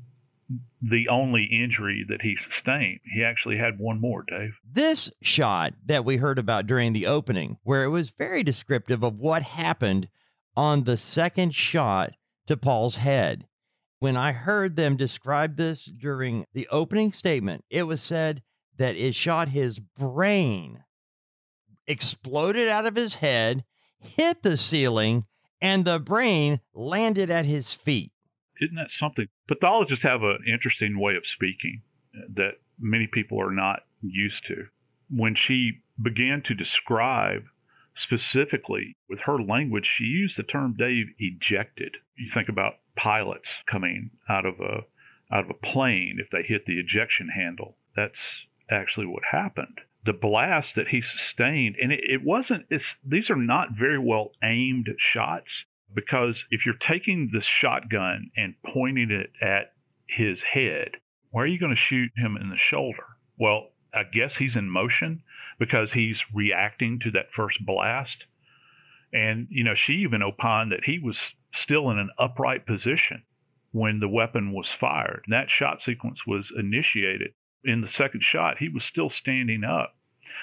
the 0.83 1.09
only 1.09 1.45
injury 1.45 2.05
that 2.09 2.23
he 2.23 2.37
sustained. 2.37 3.01
He 3.05 3.23
actually 3.23 3.57
had 3.57 3.79
one 3.79 4.01
more, 4.01 4.25
Dave. 4.29 4.59
This 4.73 5.11
shot 5.23 5.75
that 5.87 6.05
we 6.05 6.17
heard 6.17 6.39
about 6.39 6.67
during 6.67 6.93
the 6.93 7.07
opening, 7.07 7.59
where 7.63 7.85
it 7.85 7.91
was 7.91 8.11
very 8.11 8.43
descriptive 8.43 9.03
of 9.03 9.19
what 9.19 9.43
happened 9.43 10.09
on 10.57 10.85
the 10.85 10.97
second 10.97 11.55
shot 11.55 12.13
to 12.47 12.57
Paul's 12.57 12.97
head. 12.97 13.47
When 14.01 14.17
I 14.17 14.33
heard 14.33 14.77
them 14.77 14.97
describe 14.97 15.57
this 15.57 15.85
during 15.85 16.47
the 16.55 16.67
opening 16.71 17.13
statement, 17.13 17.67
it 17.69 17.83
was 17.83 18.03
said 18.03 18.43
that 18.79 18.97
it 18.97 19.15
shot 19.15 19.51
his 19.51 19.79
brain, 19.79 20.85
exploded 21.87 22.67
out 22.67 22.87
of 22.87 22.97
his 22.97 23.17
head, 23.17 23.63
hit 23.99 24.43
the 24.43 24.57
ceiling, 24.57 25.27
and 25.61 25.85
the 25.85 26.01
brain 26.01 26.61
landed 26.73 27.31
at 27.31 27.45
his 27.45 27.75
feet. 27.75 28.11
Isn't 28.59 28.77
that 28.77 28.91
something? 28.91 29.29
Pathologists 29.47 30.03
have 30.03 30.23
an 30.23 30.39
interesting 30.51 30.99
way 30.99 31.15
of 31.15 31.27
speaking 31.27 31.83
uh, 32.17 32.21
that 32.35 32.53
many 32.79 33.07
people 33.07 33.39
are 33.39 33.53
not 33.53 33.81
used 34.01 34.47
to. 34.47 34.69
When 35.11 35.35
she 35.35 35.83
began 36.01 36.41
to 36.43 36.55
describe 36.55 37.43
specifically 37.95 38.97
with 39.09 39.21
her 39.21 39.39
language, 39.39 39.87
she 39.87 40.05
used 40.05 40.37
the 40.37 40.43
term 40.43 40.75
Dave 40.79 41.07
ejected. 41.19 41.97
You 42.17 42.31
think 42.31 42.49
about 42.49 42.75
pilots 42.97 43.57
coming 43.67 44.11
out 44.29 44.47
of 44.47 44.61
a 44.61 44.85
out 45.33 45.45
of 45.45 45.51
a 45.51 45.55
plane 45.55 46.19
if 46.19 46.29
they 46.31 46.43
hit 46.43 46.67
the 46.67 46.81
ejection 46.81 47.29
handle. 47.29 47.77
That's 47.95 48.47
actually 48.71 49.07
what 49.07 49.23
happened. 49.31 49.81
The 50.05 50.13
blast 50.13 50.75
that 50.75 50.89
he 50.89 51.03
sustained, 51.03 51.77
and 51.81 51.93
it, 51.93 52.01
it 52.03 52.25
wasn't. 52.25 52.67
It's 52.71 52.97
these 53.05 53.31
are 53.31 53.37
not 53.37 53.79
very 53.79 53.99
well 53.99 54.33
aimed 54.43 54.89
shots 54.99 55.67
because 55.93 56.47
if 56.51 56.65
you're 56.65 56.75
taking 56.75 57.31
the 57.33 57.41
shotgun 57.41 58.31
and 58.37 58.55
pointing 58.65 59.11
it 59.11 59.31
at 59.43 59.75
his 60.07 60.43
head, 60.43 60.97
where 61.31 61.45
are 61.45 61.49
you 61.49 61.59
going 61.59 61.75
to 61.75 61.77
shoot 61.77 62.11
him 62.17 62.37
in 62.41 62.51
the 62.51 62.57
shoulder? 62.57 63.05
Well, 63.39 63.69
I 63.93 64.05
guess 64.05 64.37
he's 64.37 64.57
in 64.57 64.71
motion 64.71 65.23
because 65.61 65.93
he's 65.93 66.25
reacting 66.35 66.99
to 66.99 67.11
that 67.13 67.31
first 67.31 67.65
blast. 67.65 68.25
And, 69.13 69.47
you 69.51 69.63
know, 69.63 69.75
she 69.77 69.93
even 69.95 70.23
opined 70.23 70.73
that 70.73 70.87
he 70.87 70.99
was 70.99 71.33
still 71.55 71.91
in 71.91 71.99
an 71.99 72.11
upright 72.19 72.67
position 72.67 73.23
when 73.71 74.01
the 74.01 74.09
weapon 74.09 74.53
was 74.53 74.69
fired. 74.69 75.23
And 75.27 75.35
that 75.35 75.51
shot 75.51 75.83
sequence 75.83 76.27
was 76.27 76.51
initiated. 76.59 77.35
In 77.63 77.83
the 77.83 77.89
second 77.89 78.23
shot, 78.23 78.59
he 78.59 78.69
was 78.71 78.85
still 78.85 79.11
standing 79.11 79.63
up. 79.63 79.95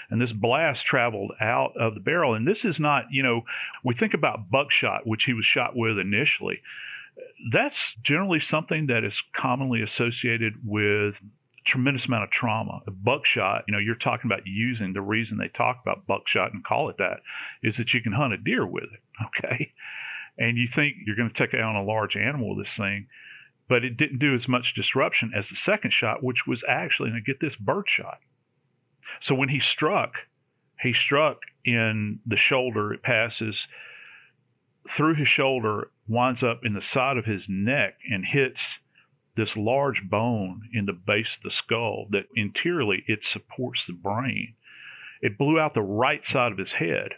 And 0.09 0.21
this 0.21 0.33
blast 0.33 0.85
traveled 0.85 1.31
out 1.41 1.75
of 1.75 1.95
the 1.95 1.99
barrel. 1.99 2.35
And 2.35 2.47
this 2.47 2.63
is 2.63 2.79
not, 2.79 3.05
you 3.09 3.23
know, 3.23 3.41
we 3.83 3.95
think 3.95 4.13
about 4.13 4.51
buckshot, 4.51 5.07
which 5.07 5.23
he 5.23 5.33
was 5.33 5.45
shot 5.45 5.75
with 5.75 5.97
initially. 5.97 6.61
That's 7.51 7.95
generally 8.03 8.39
something 8.39 8.85
that 8.87 9.03
is 9.03 9.23
commonly 9.35 9.81
associated 9.81 10.53
with 10.63 11.15
tremendous 11.67 12.05
amount 12.05 12.23
of 12.23 12.31
trauma. 12.31 12.81
A 12.87 12.91
buckshot, 12.91 13.65
you 13.67 13.71
know, 13.71 13.79
you're 13.79 13.95
talking 13.95 14.31
about 14.31 14.45
using 14.45 14.93
the 14.93 15.01
reason 15.01 15.37
they 15.37 15.49
talk 15.49 15.79
about 15.81 16.07
buckshot 16.07 16.53
and 16.53 16.63
call 16.63 16.89
it 16.89 16.97
that 16.97 17.19
is 17.61 17.77
that 17.77 17.93
you 17.93 18.01
can 18.01 18.13
hunt 18.13 18.33
a 18.33 18.37
deer 18.37 18.65
with 18.65 18.85
it. 18.85 18.99
Okay. 19.37 19.73
And 20.37 20.57
you 20.57 20.67
think 20.71 20.97
you're 21.03 21.15
going 21.15 21.31
to 21.31 21.33
take 21.33 21.55
out 21.55 21.75
a 21.75 21.81
large 21.81 22.15
animal 22.15 22.55
with 22.55 22.67
this 22.67 22.75
thing, 22.75 23.07
but 23.67 23.83
it 23.83 23.97
didn't 23.97 24.19
do 24.19 24.35
as 24.35 24.47
much 24.47 24.75
disruption 24.75 25.31
as 25.35 25.49
the 25.49 25.55
second 25.55 25.91
shot, 25.91 26.23
which 26.23 26.45
was 26.45 26.63
actually, 26.69 27.09
and 27.09 27.25
get 27.25 27.39
this 27.39 27.55
bird 27.55 27.85
shot. 27.87 28.19
So 29.19 29.33
when 29.33 29.49
he 29.49 29.59
struck, 29.59 30.13
he 30.81 30.93
struck 30.93 31.39
in 31.65 32.19
the 32.27 32.37
shoulder. 32.37 32.93
It 32.93 33.01
passes 33.01 33.67
through 34.87 35.15
his 35.15 35.27
shoulder, 35.27 35.89
winds 36.07 36.43
up 36.43 36.61
in 36.63 36.73
the 36.73 36.81
side 36.81 37.17
of 37.17 37.25
his 37.25 37.47
neck, 37.49 37.95
and 38.09 38.25
hits 38.25 38.77
this 39.37 39.55
large 39.55 40.09
bone 40.09 40.63
in 40.73 40.87
the 40.87 40.93
base 40.93 41.37
of 41.37 41.43
the 41.43 41.51
skull 41.51 42.07
that 42.09 42.25
interiorly 42.35 43.03
it 43.07 43.23
supports 43.23 43.85
the 43.85 43.93
brain. 43.93 44.55
It 45.21 45.37
blew 45.37 45.59
out 45.59 45.73
the 45.73 45.81
right 45.81 46.25
side 46.25 46.51
of 46.51 46.57
his 46.57 46.73
head. 46.73 47.11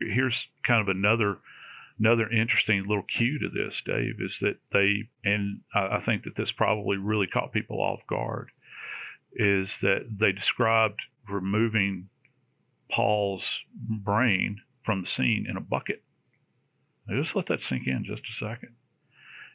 Here's 0.00 0.46
kind 0.64 0.80
of 0.80 0.94
another 0.94 1.38
another 1.98 2.30
interesting 2.30 2.86
little 2.86 3.02
cue 3.02 3.40
to 3.40 3.48
this, 3.48 3.82
Dave, 3.84 4.20
is 4.20 4.38
that 4.40 4.58
they 4.72 5.08
and 5.24 5.62
I 5.74 6.00
think 6.00 6.22
that 6.24 6.36
this 6.36 6.52
probably 6.52 6.96
really 6.96 7.26
caught 7.26 7.52
people 7.52 7.80
off 7.80 8.06
guard, 8.08 8.50
is 9.32 9.78
that 9.82 10.18
they 10.20 10.30
described 10.30 11.00
removing 11.28 12.10
Paul's 12.90 13.60
brain 13.74 14.58
from 14.82 15.02
the 15.02 15.08
scene 15.08 15.46
in 15.48 15.56
a 15.56 15.60
bucket. 15.60 16.02
Now 17.06 17.20
just 17.20 17.34
let 17.34 17.46
that 17.46 17.62
sink 17.62 17.86
in 17.86 18.04
just 18.04 18.22
a 18.30 18.34
second 18.34 18.74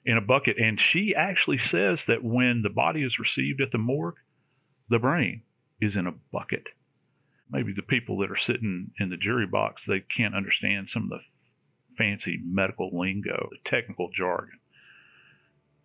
in 0.06 0.18
a 0.18 0.22
bucket. 0.22 0.58
And 0.58 0.80
she 0.80 1.14
actually 1.16 1.60
says 1.60 2.06
that 2.06 2.24
when 2.24 2.62
the 2.62 2.70
body 2.70 3.04
is 3.04 3.20
received 3.20 3.62
at 3.62 3.72
the 3.72 3.78
morgue, 3.78 4.16
the 4.90 5.00
brain 5.00 5.42
is 5.82 5.96
in 5.96 6.08
a 6.08 6.14
bucket. 6.32 6.68
Maybe 7.50 7.74
the 7.74 7.82
people 7.82 8.18
that 8.20 8.32
are 8.32 8.38
sitting 8.38 8.92
in 9.00 9.10
the 9.10 9.18
jury 9.18 9.46
box, 9.46 9.84
they 9.88 10.00
can't 10.00 10.36
understand 10.36 10.90
some 10.90 11.04
of 11.04 11.10
the 11.10 11.20
fancy 11.98 12.40
medical 12.44 12.90
lingo, 12.92 13.50
the 13.52 13.70
technical 13.70 14.10
jargon. 14.16 14.60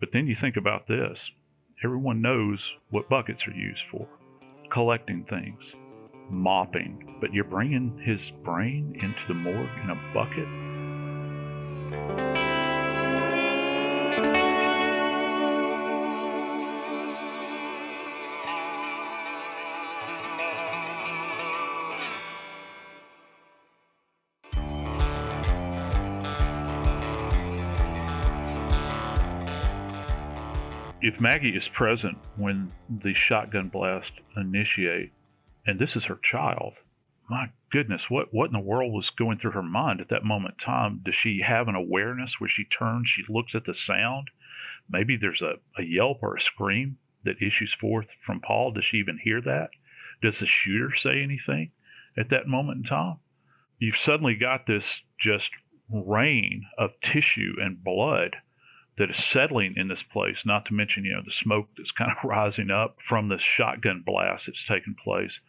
But 0.00 0.10
then 0.12 0.26
you 0.26 0.34
think 0.34 0.56
about 0.56 0.88
this 0.88 1.30
everyone 1.84 2.20
knows 2.20 2.72
what 2.90 3.08
buckets 3.08 3.46
are 3.46 3.52
used 3.52 3.82
for 3.90 4.08
collecting 4.70 5.24
things, 5.24 5.62
mopping. 6.30 7.16
But 7.20 7.32
you're 7.32 7.44
bringing 7.44 7.98
his 8.04 8.20
brain 8.44 8.98
into 9.00 9.20
the 9.28 9.34
morgue 9.34 9.70
in 9.82 9.90
a 9.90 10.12
bucket? 10.12 10.48
If 31.08 31.22
Maggie 31.22 31.56
is 31.56 31.68
present 31.68 32.18
when 32.36 32.70
the 32.90 33.14
shotgun 33.14 33.68
blast 33.68 34.12
initiate, 34.36 35.10
and 35.66 35.78
this 35.78 35.96
is 35.96 36.04
her 36.04 36.18
child, 36.22 36.74
my 37.30 37.48
goodness, 37.72 38.10
what, 38.10 38.26
what 38.30 38.48
in 38.48 38.52
the 38.52 38.58
world 38.58 38.92
was 38.92 39.08
going 39.08 39.38
through 39.38 39.52
her 39.52 39.62
mind 39.62 40.02
at 40.02 40.10
that 40.10 40.22
moment 40.22 40.58
time? 40.58 41.00
Does 41.02 41.14
she 41.14 41.40
have 41.40 41.66
an 41.66 41.74
awareness 41.74 42.38
where 42.38 42.50
she 42.50 42.64
turns, 42.64 43.08
she 43.08 43.22
looks 43.26 43.54
at 43.54 43.64
the 43.64 43.74
sound? 43.74 44.28
Maybe 44.90 45.16
there's 45.16 45.40
a, 45.40 45.54
a 45.78 45.82
yelp 45.82 46.18
or 46.20 46.36
a 46.36 46.40
scream 46.40 46.98
that 47.24 47.40
issues 47.40 47.72
forth 47.72 48.08
from 48.24 48.40
Paul. 48.40 48.72
Does 48.72 48.84
she 48.84 48.98
even 48.98 49.18
hear 49.24 49.40
that? 49.40 49.70
Does 50.20 50.40
the 50.40 50.46
shooter 50.46 50.94
say 50.94 51.22
anything 51.22 51.70
at 52.18 52.28
that 52.28 52.48
moment 52.48 52.86
in? 52.86 53.20
You've 53.78 53.96
suddenly 53.96 54.34
got 54.34 54.66
this 54.66 55.00
just 55.18 55.52
rain 55.90 56.66
of 56.76 56.90
tissue 57.02 57.54
and 57.58 57.82
blood 57.82 58.36
that 58.98 59.10
is 59.10 59.24
settling 59.24 59.74
in 59.76 59.88
this 59.88 60.02
place, 60.02 60.42
not 60.44 60.64
to 60.66 60.74
mention, 60.74 61.04
you 61.04 61.12
know, 61.12 61.22
the 61.24 61.32
smoke 61.32 61.68
that's 61.76 61.90
kind 61.90 62.10
of 62.10 62.28
rising 62.28 62.70
up 62.70 62.96
from 63.02 63.28
the 63.28 63.38
shotgun 63.38 64.02
blast 64.04 64.46
that's 64.46 64.64
taken 64.64 64.94
place. 65.02 65.40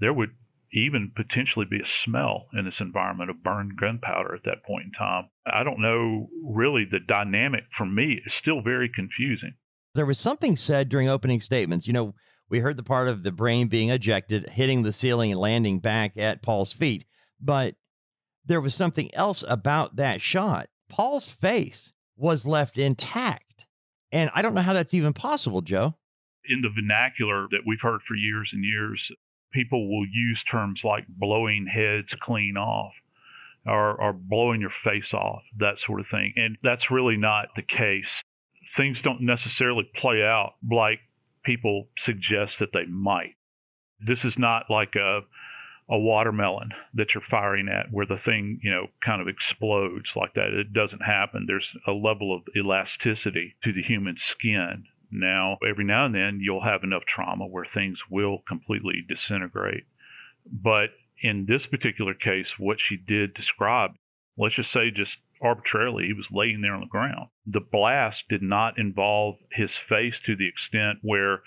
There 0.00 0.12
would 0.12 0.30
even 0.72 1.12
potentially 1.14 1.66
be 1.66 1.80
a 1.80 1.86
smell 1.86 2.46
in 2.54 2.64
this 2.64 2.80
environment 2.80 3.28
of 3.28 3.42
burned 3.42 3.78
gunpowder 3.78 4.34
at 4.34 4.44
that 4.44 4.64
point 4.64 4.86
in 4.86 4.92
time. 4.92 5.28
I 5.46 5.62
don't 5.64 5.82
know 5.82 6.30
really 6.42 6.86
the 6.90 6.98
dynamic 6.98 7.64
for 7.70 7.84
me 7.84 8.22
is 8.24 8.32
still 8.32 8.62
very 8.62 8.88
confusing. 8.88 9.54
There 9.94 10.06
was 10.06 10.18
something 10.18 10.56
said 10.56 10.88
during 10.88 11.08
opening 11.08 11.40
statements. 11.40 11.86
You 11.86 11.92
know, 11.92 12.14
we 12.48 12.60
heard 12.60 12.78
the 12.78 12.82
part 12.82 13.08
of 13.08 13.22
the 13.22 13.32
brain 13.32 13.68
being 13.68 13.90
ejected, 13.90 14.48
hitting 14.50 14.82
the 14.82 14.92
ceiling 14.92 15.30
and 15.30 15.40
landing 15.40 15.80
back 15.80 16.16
at 16.16 16.42
Paul's 16.42 16.72
feet. 16.72 17.04
But 17.38 17.74
there 18.46 18.60
was 18.60 18.74
something 18.74 19.14
else 19.14 19.44
about 19.46 19.96
that 19.96 20.22
shot. 20.22 20.68
Paul's 20.88 21.28
face 21.28 21.91
was 22.22 22.46
left 22.46 22.78
intact. 22.78 23.66
And 24.12 24.30
I 24.34 24.42
don't 24.42 24.54
know 24.54 24.62
how 24.62 24.72
that's 24.72 24.94
even 24.94 25.12
possible, 25.12 25.60
Joe. 25.60 25.96
In 26.48 26.62
the 26.62 26.70
vernacular 26.70 27.48
that 27.50 27.62
we've 27.66 27.80
heard 27.80 28.02
for 28.02 28.14
years 28.14 28.50
and 28.52 28.64
years, 28.64 29.10
people 29.52 29.88
will 29.88 30.06
use 30.06 30.44
terms 30.44 30.84
like 30.84 31.04
blowing 31.08 31.66
heads 31.66 32.14
clean 32.20 32.56
off 32.56 32.92
or, 33.66 34.00
or 34.00 34.12
blowing 34.12 34.60
your 34.60 34.70
face 34.70 35.12
off, 35.12 35.42
that 35.58 35.78
sort 35.78 36.00
of 36.00 36.06
thing. 36.06 36.32
And 36.36 36.58
that's 36.62 36.90
really 36.90 37.16
not 37.16 37.48
the 37.56 37.62
case. 37.62 38.22
Things 38.76 39.02
don't 39.02 39.20
necessarily 39.20 39.90
play 39.94 40.22
out 40.22 40.54
like 40.70 41.00
people 41.44 41.88
suggest 41.98 42.60
that 42.60 42.72
they 42.72 42.86
might. 42.86 43.34
This 44.00 44.24
is 44.24 44.38
not 44.38 44.64
like 44.70 44.94
a 44.94 45.20
a 45.90 45.98
watermelon 45.98 46.70
that 46.94 47.12
you're 47.12 47.22
firing 47.22 47.68
at 47.68 47.92
where 47.92 48.06
the 48.06 48.16
thing, 48.16 48.60
you 48.62 48.70
know, 48.70 48.86
kind 49.04 49.20
of 49.20 49.28
explodes 49.28 50.12
like 50.16 50.34
that. 50.34 50.54
It 50.54 50.72
doesn't 50.72 51.02
happen. 51.02 51.44
There's 51.46 51.76
a 51.86 51.92
level 51.92 52.34
of 52.34 52.42
elasticity 52.56 53.56
to 53.62 53.72
the 53.72 53.82
human 53.82 54.16
skin. 54.16 54.84
Now, 55.10 55.58
every 55.68 55.84
now 55.84 56.06
and 56.06 56.14
then 56.14 56.38
you'll 56.40 56.64
have 56.64 56.82
enough 56.82 57.04
trauma 57.04 57.46
where 57.46 57.66
things 57.66 58.04
will 58.10 58.38
completely 58.48 59.04
disintegrate. 59.06 59.84
But 60.50 60.90
in 61.20 61.46
this 61.46 61.66
particular 61.66 62.14
case, 62.14 62.54
what 62.58 62.80
she 62.80 62.96
did 62.96 63.34
describe, 63.34 63.92
let's 64.38 64.54
just 64.54 64.72
say 64.72 64.90
just 64.90 65.18
arbitrarily, 65.42 66.06
he 66.06 66.12
was 66.12 66.28
laying 66.32 66.62
there 66.62 66.74
on 66.74 66.80
the 66.80 66.86
ground. 66.86 67.28
The 67.46 67.60
blast 67.60 68.24
did 68.28 68.42
not 68.42 68.78
involve 68.78 69.36
his 69.50 69.76
face 69.76 70.20
to 70.24 70.36
the 70.36 70.48
extent 70.48 71.00
where 71.02 71.42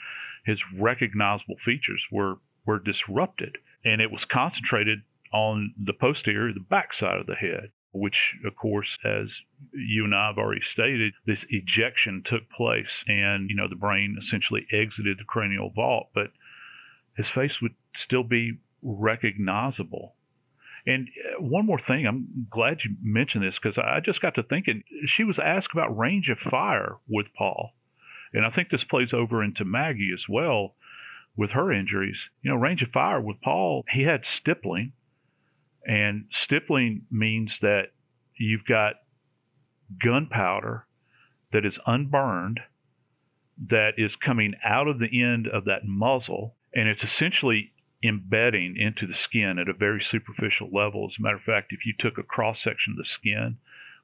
his 0.45 0.61
recognizable 0.77 1.55
features 1.63 2.05
were, 2.11 2.35
were 2.65 2.79
disrupted. 2.79 3.57
And 3.85 4.01
it 4.01 4.11
was 4.11 4.25
concentrated 4.25 5.03
on 5.31 5.73
the 5.77 5.93
posterior, 5.93 6.51
the 6.51 6.59
back 6.59 6.93
side 6.93 7.19
of 7.19 7.27
the 7.27 7.35
head, 7.35 7.69
which, 7.91 8.35
of 8.43 8.55
course, 8.55 8.97
as 9.05 9.41
you 9.73 10.03
and 10.03 10.15
I 10.15 10.27
have 10.27 10.37
already 10.37 10.61
stated, 10.61 11.13
this 11.25 11.45
ejection 11.49 12.23
took 12.25 12.49
place 12.49 13.03
and, 13.07 13.49
you 13.49 13.55
know, 13.55 13.67
the 13.69 13.75
brain 13.75 14.17
essentially 14.19 14.65
exited 14.71 15.19
the 15.19 15.23
cranial 15.23 15.69
vault. 15.69 16.07
But 16.13 16.31
his 17.15 17.29
face 17.29 17.61
would 17.61 17.75
still 17.95 18.23
be 18.23 18.57
recognizable. 18.81 20.15
And 20.87 21.07
uh, 21.25 21.41
one 21.41 21.65
more 21.65 21.79
thing, 21.79 22.05
I'm 22.05 22.47
glad 22.49 22.83
you 22.83 22.95
mentioned 23.01 23.43
this 23.43 23.57
because 23.57 23.77
I 23.77 23.99
just 23.99 24.21
got 24.21 24.35
to 24.35 24.43
thinking. 24.43 24.83
She 25.05 25.23
was 25.23 25.39
asked 25.39 25.73
about 25.73 25.97
range 25.97 26.29
of 26.29 26.37
fire 26.37 26.97
with 27.07 27.27
Paul. 27.35 27.73
And 28.33 28.45
I 28.45 28.49
think 28.49 28.69
this 28.69 28.83
plays 28.83 29.13
over 29.13 29.43
into 29.43 29.63
Maggie 29.63 30.11
as 30.13 30.27
well 30.27 30.75
with 31.37 31.51
her 31.51 31.71
injuries. 31.71 32.29
You 32.41 32.51
know, 32.51 32.57
range 32.57 32.81
of 32.81 32.89
fire 32.89 33.21
with 33.21 33.41
Paul, 33.41 33.83
he 33.89 34.03
had 34.03 34.25
stippling. 34.25 34.93
And 35.87 36.25
stippling 36.31 37.05
means 37.11 37.59
that 37.61 37.91
you've 38.37 38.65
got 38.65 38.95
gunpowder 40.01 40.85
that 41.51 41.65
is 41.65 41.79
unburned 41.85 42.61
that 43.57 43.93
is 43.97 44.15
coming 44.15 44.53
out 44.63 44.87
of 44.87 44.99
the 44.99 45.21
end 45.21 45.47
of 45.47 45.65
that 45.65 45.85
muzzle. 45.85 46.55
And 46.73 46.89
it's 46.89 47.03
essentially 47.03 47.71
embedding 48.03 48.75
into 48.77 49.07
the 49.07 49.13
skin 49.13 49.57
at 49.57 49.69
a 49.69 49.73
very 49.73 50.01
superficial 50.01 50.69
level. 50.71 51.07
As 51.09 51.17
a 51.17 51.21
matter 51.21 51.37
of 51.37 51.43
fact, 51.43 51.71
if 51.71 51.85
you 51.85 51.93
took 51.97 52.17
a 52.17 52.23
cross 52.23 52.61
section 52.61 52.93
of 52.93 52.97
the 52.97 53.05
skin 53.05 53.57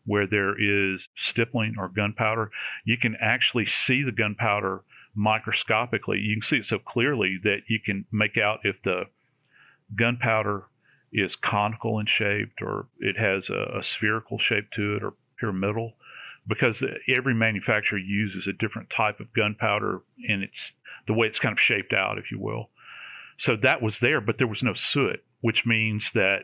where 0.05 0.25
there 0.25 0.55
is 0.57 1.09
stippling 1.15 1.75
or 1.77 1.87
gunpowder, 1.87 2.49
you 2.85 2.97
can 2.97 3.15
actually 3.19 3.65
see 3.65 4.01
the 4.01 4.11
gunpowder 4.11 4.81
microscopically. 5.15 6.19
You 6.19 6.35
can 6.35 6.47
see 6.47 6.57
it 6.57 6.65
so 6.65 6.79
clearly 6.79 7.37
that 7.43 7.61
you 7.67 7.79
can 7.79 8.05
make 8.11 8.37
out 8.37 8.59
if 8.63 8.77
the 8.83 9.03
gunpowder 9.97 10.65
is 11.11 11.35
conical 11.35 11.99
in 11.99 12.05
shape 12.05 12.53
or 12.61 12.87
it 12.99 13.17
has 13.17 13.49
a, 13.49 13.79
a 13.79 13.83
spherical 13.83 14.39
shape 14.39 14.71
to 14.75 14.95
it 14.95 15.03
or 15.03 15.13
pyramidal 15.37 15.93
because 16.47 16.83
every 17.13 17.33
manufacturer 17.33 17.99
uses 17.99 18.47
a 18.47 18.53
different 18.53 18.89
type 18.95 19.19
of 19.19 19.33
gunpowder 19.33 20.01
and 20.27 20.43
it's 20.43 20.71
the 21.07 21.13
way 21.13 21.27
it's 21.27 21.39
kind 21.39 21.53
of 21.53 21.59
shaped 21.59 21.93
out, 21.93 22.17
if 22.17 22.31
you 22.31 22.39
will. 22.39 22.69
So 23.37 23.55
that 23.57 23.81
was 23.81 23.99
there, 23.99 24.21
but 24.21 24.37
there 24.37 24.47
was 24.47 24.63
no 24.63 24.73
soot, 24.73 25.23
which 25.41 25.65
means 25.65 26.11
that 26.13 26.43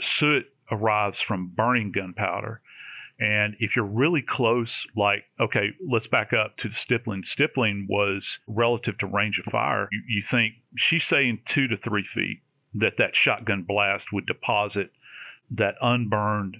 soot 0.00 0.46
arrives 0.70 1.20
from 1.20 1.52
burning 1.54 1.92
gunpowder. 1.92 2.60
And 3.20 3.56
if 3.58 3.74
you're 3.74 3.84
really 3.84 4.22
close, 4.22 4.86
like, 4.96 5.24
okay, 5.40 5.70
let's 5.86 6.06
back 6.06 6.32
up 6.32 6.56
to 6.58 6.68
the 6.68 6.74
stippling. 6.74 7.24
Stippling 7.24 7.86
was 7.90 8.38
relative 8.46 8.96
to 8.98 9.06
range 9.06 9.40
of 9.44 9.50
fire. 9.50 9.88
You, 9.90 10.02
you 10.08 10.22
think 10.22 10.54
she's 10.76 11.04
saying 11.04 11.40
two 11.44 11.66
to 11.66 11.76
three 11.76 12.04
feet 12.04 12.42
that 12.74 12.94
that 12.98 13.16
shotgun 13.16 13.64
blast 13.66 14.12
would 14.12 14.26
deposit 14.26 14.90
that 15.50 15.74
unburned 15.80 16.58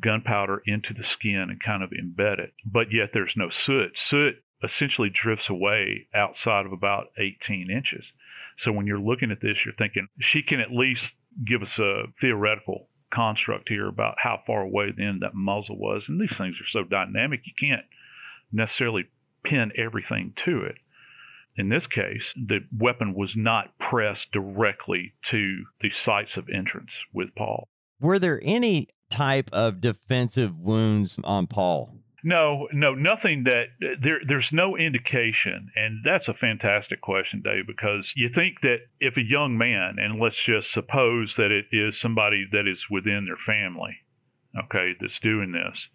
gunpowder 0.00 0.62
into 0.66 0.92
the 0.92 1.04
skin 1.04 1.48
and 1.48 1.62
kind 1.62 1.82
of 1.82 1.90
embed 1.90 2.40
it. 2.40 2.52
But 2.64 2.92
yet 2.92 3.10
there's 3.14 3.34
no 3.36 3.48
soot. 3.48 3.98
Soot 3.98 4.42
essentially 4.62 5.10
drifts 5.10 5.48
away 5.48 6.08
outside 6.14 6.66
of 6.66 6.72
about 6.72 7.06
18 7.18 7.70
inches. 7.70 8.12
So 8.58 8.72
when 8.72 8.86
you're 8.86 8.98
looking 8.98 9.30
at 9.30 9.40
this, 9.40 9.64
you're 9.64 9.74
thinking 9.74 10.08
she 10.18 10.42
can 10.42 10.60
at 10.60 10.72
least 10.72 11.12
give 11.44 11.62
us 11.62 11.78
a 11.78 12.04
theoretical 12.20 12.88
construct 13.12 13.68
here 13.68 13.88
about 13.88 14.16
how 14.22 14.40
far 14.46 14.62
away 14.62 14.90
the 14.90 15.04
end 15.04 15.22
that 15.22 15.34
muzzle 15.34 15.78
was. 15.78 16.04
And 16.08 16.20
these 16.20 16.36
things 16.36 16.56
are 16.60 16.68
so 16.68 16.84
dynamic, 16.84 17.42
you 17.44 17.52
can't 17.58 17.86
necessarily 18.52 19.06
pin 19.44 19.72
everything 19.76 20.32
to 20.44 20.62
it. 20.62 20.76
In 21.56 21.70
this 21.70 21.86
case, 21.86 22.34
the 22.36 22.60
weapon 22.76 23.14
was 23.14 23.34
not 23.34 23.78
pressed 23.78 24.30
directly 24.30 25.14
to 25.26 25.64
the 25.80 25.90
sites 25.90 26.36
of 26.36 26.48
entrance 26.50 26.92
with 27.12 27.34
Paul. 27.34 27.68
Were 27.98 28.18
there 28.18 28.40
any 28.42 28.88
type 29.10 29.48
of 29.52 29.80
defensive 29.80 30.58
wounds 30.58 31.18
on 31.24 31.46
Paul? 31.46 31.96
No, 32.24 32.68
no, 32.72 32.94
nothing 32.94 33.44
that 33.44 33.68
there. 34.00 34.20
There's 34.26 34.50
no 34.52 34.76
indication, 34.76 35.70
and 35.76 36.00
that's 36.04 36.28
a 36.28 36.34
fantastic 36.34 37.00
question, 37.00 37.42
Dave, 37.42 37.66
because 37.66 38.12
you 38.16 38.28
think 38.28 38.62
that 38.62 38.80
if 38.98 39.16
a 39.16 39.22
young 39.22 39.56
man, 39.56 39.96
and 39.98 40.20
let's 40.20 40.42
just 40.42 40.72
suppose 40.72 41.36
that 41.36 41.50
it 41.50 41.66
is 41.70 42.00
somebody 42.00 42.46
that 42.50 42.66
is 42.66 42.86
within 42.90 43.26
their 43.26 43.36
family, 43.36 43.98
okay, 44.58 44.94
that's 44.98 45.20
doing 45.20 45.52
this, 45.52 45.88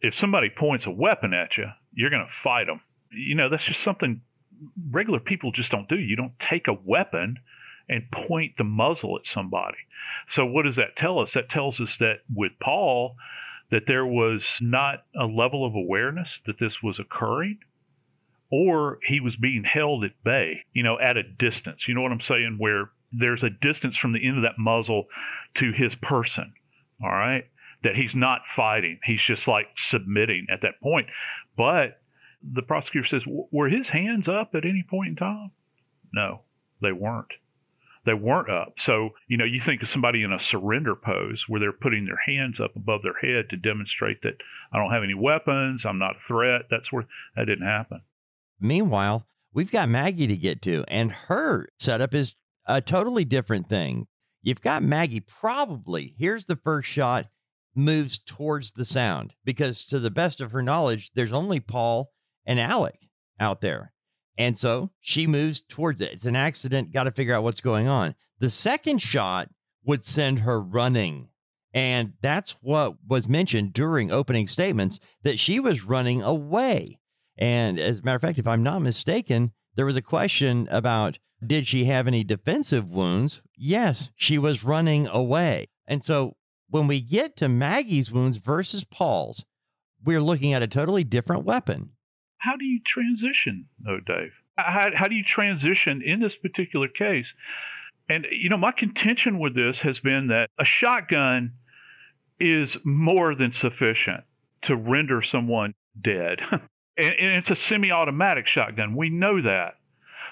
if 0.00 0.14
somebody 0.14 0.50
points 0.50 0.86
a 0.86 0.90
weapon 0.90 1.32
at 1.32 1.56
you, 1.56 1.68
you're 1.92 2.10
going 2.10 2.26
to 2.26 2.32
fight 2.32 2.66
them. 2.66 2.80
You 3.10 3.34
know, 3.34 3.48
that's 3.48 3.64
just 3.64 3.82
something 3.82 4.20
regular 4.90 5.20
people 5.20 5.52
just 5.52 5.70
don't 5.70 5.88
do. 5.88 5.98
You 5.98 6.16
don't 6.16 6.38
take 6.38 6.68
a 6.68 6.78
weapon 6.84 7.38
and 7.88 8.10
point 8.10 8.56
the 8.56 8.64
muzzle 8.64 9.16
at 9.16 9.26
somebody. 9.26 9.78
So, 10.28 10.44
what 10.44 10.64
does 10.64 10.76
that 10.76 10.96
tell 10.96 11.18
us? 11.18 11.32
That 11.34 11.48
tells 11.48 11.80
us 11.80 11.96
that 11.98 12.20
with 12.32 12.52
Paul, 12.60 13.16
that 13.70 13.86
there 13.86 14.06
was 14.06 14.58
not 14.60 15.04
a 15.18 15.26
level 15.26 15.64
of 15.64 15.74
awareness 15.74 16.40
that 16.46 16.58
this 16.58 16.82
was 16.82 16.98
occurring 16.98 17.58
or 18.50 18.98
he 19.06 19.20
was 19.20 19.36
being 19.36 19.64
held 19.64 20.04
at 20.04 20.22
bay, 20.22 20.60
you 20.72 20.82
know, 20.82 20.98
at 21.00 21.16
a 21.16 21.22
distance. 21.22 21.88
You 21.88 21.94
know 21.94 22.02
what 22.02 22.12
I'm 22.12 22.20
saying? 22.20 22.56
Where 22.58 22.90
there's 23.10 23.42
a 23.42 23.50
distance 23.50 23.96
from 23.96 24.12
the 24.12 24.26
end 24.26 24.36
of 24.36 24.42
that 24.42 24.58
muzzle 24.58 25.06
to 25.54 25.72
his 25.72 25.94
person, 25.94 26.52
all 27.02 27.10
right? 27.10 27.46
That 27.82 27.96
he's 27.96 28.14
not 28.14 28.46
fighting. 28.46 29.00
He's 29.04 29.22
just 29.22 29.48
like 29.48 29.68
submitting 29.76 30.46
at 30.50 30.62
that 30.62 30.80
point. 30.82 31.08
But 31.56 32.00
the 32.42 32.62
prosecutor 32.62 33.06
says, 33.06 33.22
were 33.26 33.68
his 33.68 33.90
hands 33.90 34.28
up 34.28 34.54
at 34.54 34.64
any 34.64 34.84
point 34.88 35.08
in 35.10 35.16
time? 35.16 35.50
No, 36.12 36.42
they 36.80 36.92
weren't 36.92 37.32
they 38.04 38.14
weren't 38.14 38.50
up. 38.50 38.74
So, 38.78 39.10
you 39.28 39.36
know, 39.36 39.44
you 39.44 39.60
think 39.60 39.82
of 39.82 39.88
somebody 39.88 40.22
in 40.22 40.32
a 40.32 40.38
surrender 40.38 40.94
pose 40.94 41.44
where 41.48 41.60
they're 41.60 41.72
putting 41.72 42.06
their 42.06 42.20
hands 42.26 42.60
up 42.60 42.76
above 42.76 43.02
their 43.02 43.18
head 43.20 43.48
to 43.50 43.56
demonstrate 43.56 44.22
that 44.22 44.36
I 44.72 44.78
don't 44.78 44.92
have 44.92 45.02
any 45.02 45.14
weapons, 45.14 45.84
I'm 45.84 45.98
not 45.98 46.16
a 46.16 46.26
threat. 46.26 46.62
That's 46.70 46.92
where 46.92 47.06
that 47.36 47.46
didn't 47.46 47.66
happen. 47.66 48.02
Meanwhile, 48.60 49.26
we've 49.52 49.72
got 49.72 49.88
Maggie 49.88 50.26
to 50.26 50.36
get 50.36 50.62
to, 50.62 50.84
and 50.88 51.12
her 51.12 51.68
setup 51.78 52.14
is 52.14 52.34
a 52.66 52.80
totally 52.80 53.24
different 53.24 53.68
thing. 53.68 54.06
You've 54.42 54.62
got 54.62 54.82
Maggie 54.82 55.20
probably, 55.20 56.14
here's 56.18 56.46
the 56.46 56.56
first 56.56 56.88
shot, 56.88 57.26
moves 57.74 58.18
towards 58.18 58.72
the 58.72 58.84
sound 58.84 59.34
because, 59.44 59.84
to 59.86 59.98
the 59.98 60.10
best 60.10 60.40
of 60.40 60.52
her 60.52 60.62
knowledge, 60.62 61.10
there's 61.14 61.32
only 61.32 61.60
Paul 61.60 62.12
and 62.44 62.60
Alec 62.60 62.98
out 63.40 63.60
there. 63.62 63.93
And 64.36 64.56
so 64.56 64.90
she 65.00 65.26
moves 65.26 65.60
towards 65.60 66.00
it. 66.00 66.12
It's 66.12 66.24
an 66.24 66.36
accident. 66.36 66.92
Got 66.92 67.04
to 67.04 67.12
figure 67.12 67.34
out 67.34 67.44
what's 67.44 67.60
going 67.60 67.88
on. 67.88 68.14
The 68.40 68.50
second 68.50 69.00
shot 69.00 69.48
would 69.84 70.04
send 70.04 70.40
her 70.40 70.60
running. 70.60 71.28
And 71.72 72.14
that's 72.20 72.52
what 72.60 72.96
was 73.06 73.28
mentioned 73.28 73.72
during 73.72 74.10
opening 74.10 74.48
statements 74.48 74.98
that 75.22 75.38
she 75.38 75.60
was 75.60 75.84
running 75.84 76.22
away. 76.22 76.98
And 77.36 77.78
as 77.80 77.98
a 77.98 78.02
matter 78.02 78.16
of 78.16 78.22
fact, 78.22 78.38
if 78.38 78.46
I'm 78.46 78.62
not 78.62 78.82
mistaken, 78.82 79.52
there 79.74 79.86
was 79.86 79.96
a 79.96 80.02
question 80.02 80.68
about 80.70 81.18
did 81.44 81.66
she 81.66 81.84
have 81.86 82.06
any 82.06 82.24
defensive 82.24 82.88
wounds? 82.88 83.42
Yes, 83.56 84.10
she 84.14 84.38
was 84.38 84.64
running 84.64 85.06
away. 85.08 85.66
And 85.86 86.04
so 86.04 86.36
when 86.70 86.86
we 86.86 87.00
get 87.00 87.36
to 87.36 87.48
Maggie's 87.48 88.10
wounds 88.10 88.38
versus 88.38 88.84
Paul's, 88.84 89.44
we're 90.02 90.20
looking 90.20 90.52
at 90.52 90.62
a 90.62 90.68
totally 90.68 91.04
different 91.04 91.44
weapon 91.44 91.90
how 92.44 92.56
do 92.56 92.64
you 92.64 92.80
transition, 92.84 93.66
though, 93.78 94.00
Dave? 94.00 94.32
How, 94.56 94.90
how 94.94 95.08
do 95.08 95.14
you 95.14 95.24
transition 95.24 96.02
in 96.02 96.20
this 96.20 96.36
particular 96.36 96.88
case? 96.88 97.34
And, 98.08 98.26
you 98.30 98.48
know, 98.48 98.58
my 98.58 98.72
contention 98.72 99.38
with 99.38 99.54
this 99.54 99.80
has 99.80 99.98
been 99.98 100.28
that 100.28 100.50
a 100.58 100.64
shotgun 100.64 101.54
is 102.38 102.76
more 102.84 103.34
than 103.34 103.52
sufficient 103.52 104.24
to 104.62 104.76
render 104.76 105.22
someone 105.22 105.74
dead. 106.00 106.40
and, 106.52 106.62
and 106.96 107.38
it's 107.38 107.50
a 107.50 107.56
semi 107.56 107.90
automatic 107.90 108.46
shotgun. 108.46 108.94
We 108.94 109.08
know 109.08 109.40
that. 109.40 109.76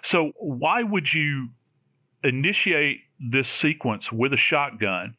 So, 0.05 0.33
why 0.39 0.83
would 0.83 1.15
you 1.15 1.49
initiate 2.23 3.01
this 3.19 3.49
sequence 3.49 4.13
with 4.13 4.33
a 4.33 4.37
shotgun? 4.39 5.15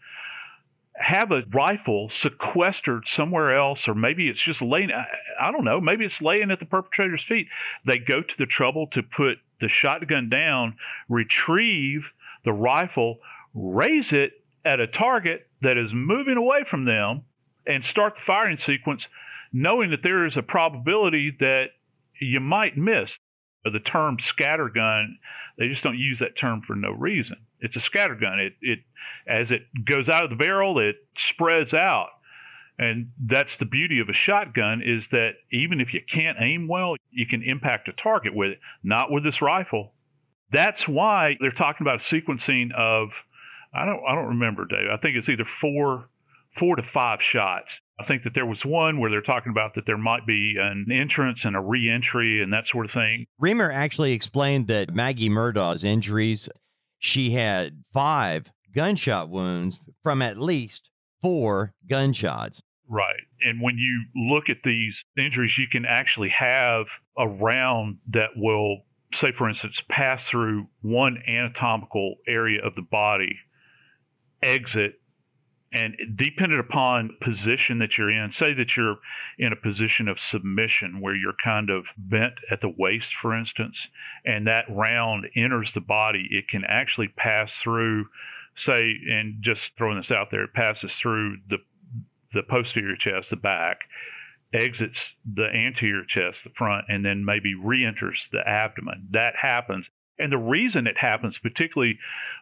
Have 1.08 1.32
a 1.32 1.44
rifle 1.52 2.10
sequestered 2.10 3.10
somewhere 3.10 3.54
else, 3.58 3.90
or 3.90 3.94
maybe 3.94 4.30
it's 4.30 4.42
just 4.42 4.62
laying, 4.62 4.90
I 4.90 5.52
don't 5.52 5.66
know, 5.66 5.82
maybe 5.82 6.06
it's 6.06 6.22
laying 6.22 6.50
at 6.50 6.60
the 6.60 6.66
perpetrator's 6.66 7.24
feet. 7.24 7.48
They 7.86 7.98
go 7.98 8.22
to 8.22 8.38
the 8.38 8.46
trouble 8.46 8.88
to 8.88 9.04
put 9.04 9.40
the 9.60 9.68
shotgun 9.68 10.30
down, 10.30 10.76
retrieve 11.10 12.12
the 12.46 12.54
rifle, 12.54 13.20
raise 13.54 14.14
it 14.14 14.44
at 14.64 14.80
a 14.80 14.88
target 14.88 15.48
that 15.62 15.78
is 15.78 15.94
moving 15.94 16.38
away 16.38 16.64
from 16.64 16.86
them, 16.86 17.24
and 17.68 17.84
start 17.84 18.16
the 18.16 18.22
firing 18.22 18.58
sequence, 18.58 19.10
knowing 19.52 19.90
that 19.92 20.04
there 20.04 20.26
is 20.26 20.38
a 20.38 20.42
probability 20.42 21.36
that 21.40 21.72
you 22.20 22.40
might 22.40 22.78
miss. 22.78 23.20
The 23.64 23.80
term 23.80 24.18
scattergun, 24.18 25.16
they 25.58 25.68
just 25.68 25.84
don't 25.84 25.98
use 25.98 26.20
that 26.20 26.38
term 26.38 26.62
for 26.62 26.76
no 26.76 26.92
reason. 26.92 27.38
It's 27.60 27.78
a 27.78 27.80
scattergun. 27.80 28.40
It, 28.40 28.54
it 28.62 28.80
as 29.28 29.52
it 29.52 29.64
goes 29.86 30.10
out 30.10 30.24
of 30.24 30.30
the 30.30 30.36
barrel, 30.36 30.80
it 30.80 30.98
spreads 31.18 31.74
out. 31.74 32.10
And 32.78 33.12
that's 33.24 33.56
the 33.56 33.66
beauty 33.66 34.00
of 34.00 34.10
a 34.10 34.14
shotgun 34.14 34.82
is 34.84 35.08
that 35.12 35.36
even 35.52 35.80
if 35.80 35.94
you 35.94 36.02
can't 36.10 36.38
aim 36.42 36.68
well, 36.68 36.96
you 37.12 37.28
can 37.28 37.44
impact 37.44 37.88
a 37.88 37.94
target 37.94 38.36
with 38.36 38.52
it, 38.52 38.60
not 38.84 39.12
with 39.12 39.24
this 39.24 39.42
rifle. 39.42 39.94
That's 40.52 40.88
why 40.88 41.38
they're 41.40 41.52
talking 41.52 41.86
about 41.86 42.00
sequencing 42.00 42.74
of 42.74 43.10
I 43.74 43.86
don't 43.86 44.02
I 44.08 44.14
don't 44.16 44.28
remember, 44.28 44.66
Dave. 44.66 44.90
I 44.92 44.98
think 44.98 45.16
it's 45.16 45.30
either 45.30 45.46
four 45.46 46.10
four 46.58 46.76
to 46.76 46.84
five 46.84 47.22
shots. 47.22 47.80
I 48.00 48.06
think 48.06 48.24
that 48.24 48.34
there 48.34 48.46
was 48.46 48.66
one 48.66 49.00
where 49.00 49.12
they're 49.12 49.22
talking 49.22 49.52
about 49.52 49.76
that 49.76 49.86
there 49.86 49.98
might 49.98 50.26
be 50.26 50.56
an 50.60 50.88
entrance 50.92 51.46
and 51.46 51.56
a 51.56 51.62
re-entry 51.62 52.42
and 52.42 52.52
that 52.52 52.68
sort 52.68 52.86
of 52.86 52.92
thing. 52.92 53.28
Riemer 53.42 53.72
actually 53.72 54.14
explained 54.14 54.68
that 54.68 54.96
Maggie 54.96 55.30
Murdaugh's 55.30 55.84
injuries, 55.84 56.50
she 56.98 57.32
had 57.32 57.84
five 57.94 58.52
gunshot 58.74 59.30
wounds 59.30 59.80
from 60.02 60.22
at 60.24 60.38
least 60.38 60.90
four 61.22 61.74
gunshots. 61.88 62.62
Right. 62.90 63.22
And 63.46 63.62
when 63.62 63.78
you 63.78 64.06
look 64.16 64.50
at 64.50 64.64
these 64.64 65.06
injuries, 65.18 65.58
you 65.58 65.68
can 65.68 65.86
actually 65.86 66.30
have 66.30 66.88
a 67.18 67.28
round 67.28 68.00
that 68.10 68.32
will, 68.36 68.80
say, 69.14 69.32
for 69.32 69.48
instance, 69.48 69.82
pass 69.88 70.28
through 70.28 70.68
one 70.82 71.22
anatomical 71.28 72.16
area 72.28 72.60
of 72.62 72.76
the 72.76 72.82
body, 72.82 73.38
exit, 74.42 74.96
and 75.74 75.96
dependent 76.16 76.60
upon 76.60 77.18
position 77.22 77.80
that 77.80 77.98
you're 77.98 78.12
in, 78.12 78.32
say 78.32 78.54
that 78.54 78.78
you're 78.78 78.98
in 79.38 79.52
a 79.52 79.56
position 79.56 80.08
of 80.08 80.20
submission 80.20 81.02
where 81.02 81.16
you're 81.16 81.36
kind 81.44 81.70
of 81.70 81.86
bent 81.98 82.36
at 82.52 82.62
the 82.62 82.74
waist, 82.78 83.14
for 83.14 83.36
instance, 83.36 83.88
and 84.26 84.48
that 84.48 84.66
round 84.70 85.28
enters 85.36 85.74
the 85.74 85.82
body, 85.82 86.28
it 86.32 86.48
can 86.48 86.64
actually 86.68 87.08
pass 87.08 87.54
through, 87.56 88.06
say, 88.56 88.96
and 89.10 89.42
just 89.42 89.72
throwing 89.78 89.98
this 89.98 90.12
out 90.12 90.30
there, 90.32 90.44
it 90.44 90.54
passes 90.54 90.94
through 90.94 91.38
the 91.50 91.58
the 92.34 92.42
posterior 92.42 92.96
chest, 92.96 93.30
the 93.30 93.36
back, 93.36 93.82
exits 94.54 95.12
the 95.26 95.46
anterior 95.46 96.04
chest, 96.04 96.44
the 96.44 96.50
front, 96.50 96.86
and 96.88 97.06
then 97.06 97.26
maybe 97.26 97.54
re 97.56 97.86
enters 97.86 98.28
the 98.32 98.48
abdomen. 98.48 99.08
That 99.12 99.36
happens. 99.42 99.88
And 100.20 100.32
the 100.32 100.38
reason 100.38 100.88
it 100.88 100.98
happens, 101.00 101.40
particularly 101.40 102.00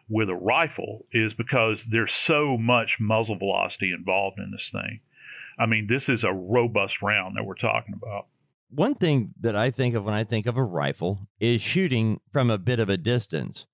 with 0.08 0.28
a 0.28 0.34
rifle, 0.34 1.06
is 1.12 1.32
because 1.34 1.84
there's 1.90 2.12
so 2.12 2.56
much 2.58 2.98
muzzle 3.00 3.36
velocity 3.36 3.92
involved 3.96 4.38
in 4.38 4.50
this 4.50 4.68
thing. 4.70 5.00
I 5.58 5.66
mean, 5.66 5.86
this 5.88 6.08
is 6.08 6.24
a 6.24 6.32
robust 6.32 7.02
round 7.02 7.36
that 7.36 7.44
we're 7.44 7.54
talking 7.54 7.94
about. 7.94 8.26
One 8.70 8.94
thing 8.94 9.34
that 9.40 9.56
I 9.56 9.70
think 9.70 9.94
of 9.94 10.04
when 10.04 10.14
I 10.14 10.24
think 10.24 10.46
of 10.46 10.56
a 10.56 10.64
rifle 10.64 11.20
is 11.40 11.60
shooting 11.60 12.20
from 12.32 12.50
a 12.50 12.58
bit 12.58 12.80
of 12.80 12.88
a 12.88 12.96
distance. 12.96 13.66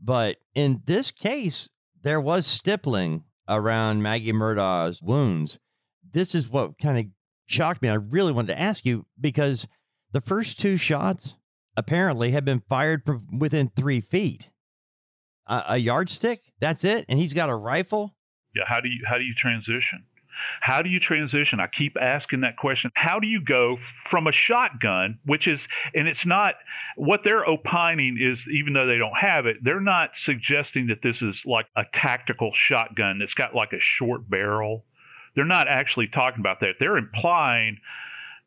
But 0.00 0.36
in 0.54 0.82
this 0.86 1.10
case, 1.10 1.70
there 2.02 2.20
was 2.20 2.46
stippling 2.46 3.24
around 3.48 4.02
Maggie 4.02 4.32
Murdaugh's 4.32 5.02
wounds 5.02 5.58
this 6.14 6.34
is 6.34 6.48
what 6.48 6.78
kind 6.78 6.98
of 6.98 7.06
shocked 7.44 7.82
me. 7.82 7.90
I 7.90 7.94
really 7.94 8.32
wanted 8.32 8.54
to 8.54 8.60
ask 8.60 8.86
you 8.86 9.04
because 9.20 9.66
the 10.12 10.22
first 10.22 10.58
two 10.58 10.78
shots 10.78 11.34
apparently 11.76 12.30
had 12.30 12.44
been 12.44 12.62
fired 12.68 13.04
from 13.04 13.38
within 13.38 13.70
three 13.76 14.00
feet. 14.00 14.50
A 15.46 15.76
yardstick, 15.76 16.40
that's 16.58 16.84
it, 16.84 17.04
and 17.06 17.18
he's 17.18 17.34
got 17.34 17.50
a 17.50 17.54
rifle. 17.54 18.14
Yeah, 18.54 18.62
how 18.66 18.80
do 18.80 18.88
you 18.88 19.04
how 19.06 19.18
do 19.18 19.24
you 19.24 19.34
transition? 19.34 20.04
How 20.62 20.80
do 20.80 20.88
you 20.88 20.98
transition? 20.98 21.60
I 21.60 21.66
keep 21.66 21.96
asking 22.00 22.40
that 22.40 22.56
question. 22.56 22.90
How 22.94 23.20
do 23.20 23.26
you 23.26 23.44
go 23.44 23.76
from 24.04 24.26
a 24.26 24.32
shotgun, 24.32 25.18
which 25.24 25.46
is, 25.46 25.68
and 25.94 26.08
it's 26.08 26.26
not 26.26 26.54
what 26.96 27.22
they're 27.22 27.46
opining 27.46 28.18
is, 28.18 28.48
even 28.48 28.72
though 28.72 28.86
they 28.86 28.98
don't 28.98 29.18
have 29.20 29.46
it, 29.46 29.58
they're 29.62 29.80
not 29.80 30.16
suggesting 30.16 30.88
that 30.88 31.02
this 31.02 31.22
is 31.22 31.44
like 31.46 31.66
a 31.76 31.84
tactical 31.92 32.50
shotgun 32.54 33.18
that's 33.18 33.34
got 33.34 33.54
like 33.54 33.72
a 33.72 33.80
short 33.80 34.28
barrel 34.28 34.84
they're 35.34 35.44
not 35.44 35.68
actually 35.68 36.06
talking 36.06 36.40
about 36.40 36.60
that. 36.60 36.76
They're 36.78 36.96
implying 36.96 37.78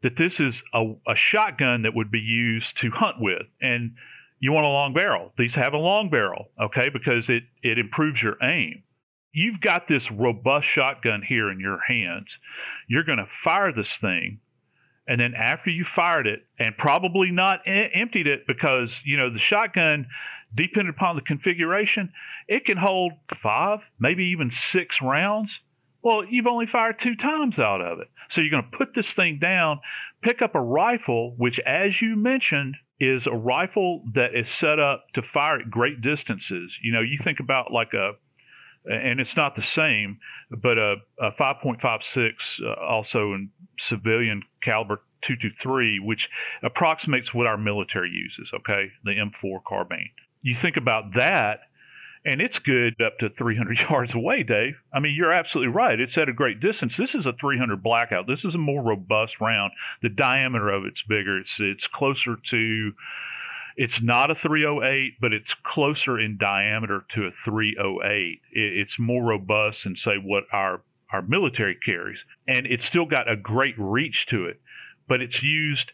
that 0.04 0.18
this 0.18 0.40
is 0.40 0.64
a, 0.74 0.94
a 1.08 1.16
shotgun 1.16 1.82
that 1.82 1.96
would 1.96 2.12
be 2.12 2.20
used 2.20 2.78
to 2.78 2.92
hunt 2.92 3.18
with. 3.20 3.44
And 3.62 3.96
you 4.40 4.52
want 4.52 4.66
a 4.66 4.70
long 4.70 4.94
barrel. 4.94 5.34
These 5.38 5.56
have 5.56 5.74
a 5.74 5.78
long 5.78 6.10
barrel, 6.10 6.50
okay, 6.62 6.90
because 6.90 7.30
it, 7.30 7.44
it 7.64 7.80
improves 7.80 8.22
your 8.22 8.38
aim. 8.42 8.84
You've 9.32 9.62
got 9.62 9.88
this 9.88 10.12
robust 10.12 10.68
shotgun 10.68 11.24
here 11.28 11.52
in 11.52 11.60
your 11.60 11.80
hands. 11.88 12.28
You're 12.88 13.04
going 13.04 13.18
to 13.18 13.26
fire 13.26 13.72
this 13.72 13.96
thing. 13.96 14.40
And 15.08 15.22
then 15.22 15.34
after 15.36 15.70
you 15.70 15.86
fired 15.86 16.28
it 16.28 16.46
and 16.60 16.78
probably 16.78 17.32
not 17.32 17.62
emptied 17.66 18.28
it 18.28 18.46
because, 18.46 19.00
you 19.06 19.16
know, 19.16 19.32
the 19.32 19.40
shotgun, 19.40 20.08
depending 20.54 20.94
upon 20.96 21.16
the 21.16 21.22
configuration, 21.22 22.12
it 22.48 22.66
can 22.66 22.78
hold 22.78 23.14
five, 23.34 23.80
maybe 24.00 24.26
even 24.26 24.52
six 24.52 25.02
rounds. 25.02 25.62
Well, 26.02 26.26
you've 26.26 26.48
only 26.48 26.66
fired 26.66 27.00
two 27.00 27.16
times 27.16 27.58
out 27.58 27.82
of 27.82 28.00
it. 28.00 28.08
So 28.30 28.42
you're 28.42 28.52
going 28.52 28.70
to 28.70 28.78
put 28.78 28.96
this 28.96 29.12
thing 29.12 29.40
down, 29.40 29.80
pick 30.22 30.42
up 30.42 30.56
a 30.56 30.62
rifle, 30.62 31.34
which, 31.38 31.60
as 31.60 32.02
you 32.02 32.16
mentioned, 32.16 32.76
is 33.00 33.28
a 33.28 33.36
rifle 33.36 34.04
that 34.14 34.36
is 34.36 34.50
set 34.50 34.80
up 34.80 35.06
to 35.14 35.22
fire 35.22 35.60
at 35.60 35.70
great 35.70 36.02
distances. 36.02 36.78
You 36.82 36.92
know, 36.92 37.02
you 37.02 37.20
think 37.24 37.40
about 37.40 37.72
like 37.72 37.94
a, 37.94 38.14
and 38.86 39.20
it's 39.20 39.36
not 39.36 39.56
the 39.56 39.62
same, 39.62 40.20
but 40.50 40.78
a, 40.78 40.96
a 41.20 41.32
5.56, 41.32 42.64
uh, 42.64 42.74
also 42.82 43.34
in 43.34 43.52
civilian 43.80 44.44
caliber 44.64 45.02
223, 45.22 46.00
which 46.00 46.30
approximates 46.64 47.34
what 47.34 47.48
our 47.48 47.58
military 47.58 48.10
uses, 48.10 48.52
okay, 48.54 48.92
the 49.04 49.12
M4 49.12 49.60
carbine. 49.68 50.10
You 50.42 50.56
think 50.56 50.78
about 50.78 51.14
that 51.16 51.60
and 52.28 52.42
it's 52.42 52.60
good 52.60 53.02
up 53.02 53.18
to 53.20 53.30
300 53.30 53.80
yards 53.90 54.14
away, 54.14 54.44
Dave. 54.44 54.82
I 54.94 55.00
mean, 55.00 55.16
you're 55.16 55.32
absolutely 55.32 55.74
right. 55.74 55.98
It's 55.98 56.18
at 56.18 56.28
a 56.28 56.34
great 56.34 56.60
distance. 56.60 56.98
This 56.98 57.16
is 57.16 57.26
a 57.26 57.32
300 57.32 57.82
blackout. 57.82 58.28
This 58.28 58.44
is 58.44 58.54
a 58.54 58.60
more 58.60 58.84
robust 58.84 59.40
round. 59.40 59.72
The 60.02 60.10
diameter 60.10 60.70
of 60.70 60.84
it's 60.84 61.02
bigger. 61.02 61.40
It's 61.40 61.58
it's 61.60 61.88
closer 61.88 62.36
to. 62.36 62.92
It's 63.78 64.02
not 64.02 64.32
a 64.32 64.36
308, 64.36 65.22
but 65.22 65.34
it's 65.34 65.54
closer 65.54 66.20
in 66.20 66.38
diameter 66.38 67.06
to 67.14 67.28
a 67.28 67.32
308. 67.46 68.42
It's 68.52 68.98
more 68.98 69.24
robust 69.24 69.84
than 69.84 69.96
say 69.96 70.18
what 70.18 70.44
our 70.52 70.82
our 71.14 71.22
military 71.22 71.76
carries, 71.76 72.26
and 72.46 72.68
it's 72.68 72.86
still 72.86 73.06
got 73.06 73.32
a 73.32 73.38
great 73.38 73.76
reach 73.78 74.26
to 74.28 74.46
it. 74.46 74.60
But 75.08 75.22
it's 75.22 75.42
used 75.42 75.94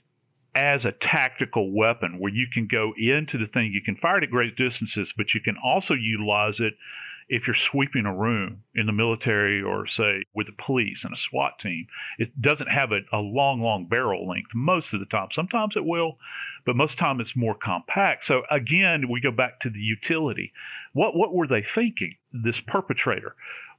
as 0.56 0.86
a 0.86 0.92
tactical 0.92 1.72
weapon 1.72 2.20
where 2.20 2.34
you 2.34 2.48
can 2.52 2.68
go 2.68 2.94
into 2.98 3.38
the 3.38 3.48
thing. 3.48 3.72
You 3.74 3.82
can 3.82 3.96
fire 3.96 4.20
it 4.20 4.24
at 4.24 4.30
great 4.30 4.56
distances, 4.56 5.14
but 5.16 5.34
you 5.34 5.42
can 5.42 5.58
also 5.64 5.94
utilize 5.94 6.60
it 6.60 6.74
if 7.30 7.48
you're 7.48 7.56
sweeping 7.56 8.06
a 8.06 8.16
room 8.16 8.64
in 8.76 8.86
the 8.86 8.92
military 8.92 9.62
or, 9.62 9.88
say, 9.88 10.24
with 10.36 10.48
the 10.48 10.54
police 10.54 11.04
and 11.04 11.14
a 11.14 11.18
SWAT 11.18 11.58
team. 11.58 11.88
It 12.20 12.42
doesn't 12.42 12.68
have 12.68 12.92
a, 12.92 13.00
a 13.12 13.20
long, 13.20 13.62
long 13.62 13.86
barrel 13.86 14.28
length 14.28 14.52
most 14.54 14.94
of 14.94 15.00
the 15.00 15.06
time. 15.06 15.30
Sometimes 15.32 15.76
it 15.76 15.86
will, 15.86 16.18
but 16.66 16.76
most 16.76 16.92
of 16.92 16.98
the 16.98 17.02
time 17.02 17.22
it's 17.22 17.36
more 17.36 17.56
compact. 17.56 18.26
So, 18.26 18.44
again, 18.52 19.10
we 19.10 19.22
go 19.22 19.32
back 19.32 19.60
to 19.62 19.70
the 19.70 19.80
utility. 19.80 20.52
What, 20.92 21.16
what 21.16 21.34
were 21.34 21.48
they 21.48 21.64
thinking, 21.64 22.16
this 22.32 22.60
perpetrator? 22.60 23.36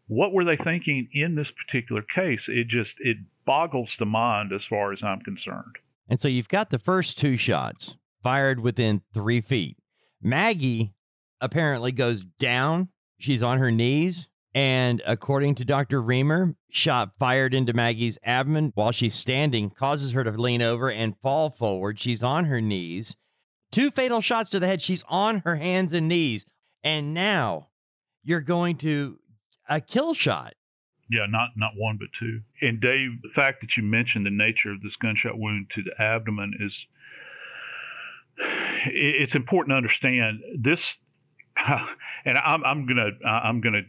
What 0.09 0.33
were 0.33 0.45
they 0.45 0.57
thinking 0.57 1.09
in 1.13 1.35
this 1.35 1.51
particular 1.51 2.03
case? 2.03 2.47
It 2.49 2.69
just, 2.69 2.95
it 2.99 3.19
boggles 3.45 3.97
the 3.99 4.07
mind 4.07 4.53
as 4.53 4.65
far 4.65 4.93
as 4.93 5.03
I'm 5.03 5.21
concerned. 5.21 5.77
And 6.09 6.21
so 6.21 6.29
you've 6.29 6.49
got 6.49 6.71
the 6.71 6.79
first 6.79 7.19
two 7.19 7.37
shots 7.37 7.97
fired 8.23 8.61
within 8.61 9.03
three 9.13 9.41
feet. 9.41 9.79
Maggie 10.23 10.95
apparently 11.41 11.93
goes 11.93 12.25
down. 12.25 12.89
She's 13.19 13.43
on 13.43 13.59
her 13.59 13.71
knees. 13.71 14.29
And 14.55 15.03
according 15.05 15.57
to 15.57 15.65
Dr. 15.65 16.01
Riemer, 16.01 16.55
shot 16.71 17.13
fired 17.19 17.55
into 17.55 17.73
Maggie's 17.73 18.19
abdomen 18.23 18.73
while 18.75 18.93
she's 18.93 19.15
standing 19.15 19.69
causes 19.69 20.13
her 20.13 20.23
to 20.23 20.31
lean 20.31 20.63
over 20.63 20.91
and 20.91 21.19
fall 21.19 21.51
forward. 21.51 21.99
She's 21.99 22.23
on 22.23 22.45
her 22.45 22.61
knees. 22.61 23.17
Two 23.73 23.91
fatal 23.91 24.21
shots 24.21 24.51
to 24.51 24.61
the 24.61 24.69
head. 24.69 24.81
She's 24.81 25.05
on 25.09 25.43
her 25.45 25.57
hands 25.57 25.93
and 25.93 26.09
knees. 26.09 26.47
And 26.85 27.13
now 27.13 27.71
you're 28.23 28.41
going 28.41 28.77
to 28.79 29.19
a 29.69 29.81
kill 29.81 30.15
shot. 30.15 30.55
Yeah, 31.15 31.27
not 31.29 31.51
not 31.57 31.73
one 31.77 31.97
but 31.99 32.09
two. 32.19 32.41
And 32.61 32.81
Dave, 32.81 33.23
the 33.23 33.29
fact 33.29 33.61
that 33.61 33.77
you 33.77 33.83
mentioned 33.83 34.27
the 34.27 34.31
nature 34.31 34.73
of 34.73 34.83
this 34.83 34.97
gunshot 34.97 35.39
wound 35.39 35.71
to 35.75 35.83
the 35.83 36.01
abdomen 36.03 36.55
is 36.59 36.87
it's 38.87 39.37
important 39.37 39.73
to 39.73 39.77
understand 39.77 40.41
this 40.59 40.97
and 42.25 42.39
I'm, 42.39 42.65
I'm 42.65 42.87
gonna 42.87 43.11
I'm 43.25 43.61
gonna 43.61 43.83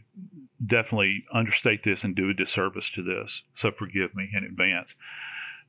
definitely 0.64 1.24
understate 1.32 1.82
this 1.84 2.04
and 2.04 2.14
do 2.14 2.30
a 2.30 2.34
disservice 2.34 2.90
to 2.90 3.02
this. 3.02 3.42
So 3.56 3.70
forgive 3.76 4.14
me 4.14 4.28
in 4.32 4.44
advance. 4.44 4.94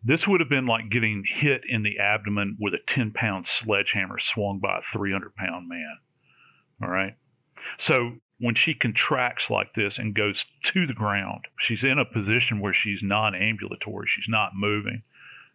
This 0.03 0.27
would 0.27 0.39
have 0.39 0.49
been 0.49 0.67
like 0.67 0.89
getting 0.89 1.23
hit 1.27 1.61
in 1.67 1.81
the 1.81 1.97
abdomen 1.97 2.55
with 2.59 2.73
a 2.75 2.79
10 2.85 3.11
pound 3.11 3.47
sledgehammer 3.47 4.19
swung 4.19 4.59
by 4.59 4.77
a 4.77 4.81
300 4.81 5.35
pound 5.35 5.67
man. 5.67 5.97
All 6.81 6.89
right. 6.89 7.15
So 7.79 8.17
when 8.39 8.55
she 8.55 8.73
contracts 8.73 9.49
like 9.49 9.73
this 9.75 9.97
and 9.97 10.15
goes 10.15 10.45
to 10.63 10.85
the 10.85 10.93
ground, 10.93 11.45
she's 11.59 11.83
in 11.83 11.97
a 11.97 12.05
position 12.05 12.59
where 12.59 12.73
she's 12.73 13.01
non 13.01 13.33
ambulatory. 13.35 14.07
She's 14.07 14.29
not 14.29 14.51
moving. 14.55 15.03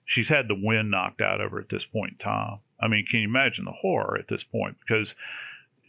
She's 0.04 0.28
had 0.28 0.48
the 0.48 0.58
wind 0.60 0.90
knocked 0.90 1.20
out 1.20 1.40
of 1.40 1.52
her 1.52 1.60
at 1.60 1.68
this 1.70 1.84
point 1.84 2.12
in 2.12 2.18
time. 2.18 2.58
I 2.80 2.88
mean, 2.88 3.06
can 3.08 3.20
you 3.20 3.28
imagine 3.28 3.64
the 3.64 3.72
horror 3.72 4.18
at 4.18 4.28
this 4.28 4.42
point? 4.42 4.76
Because 4.80 5.14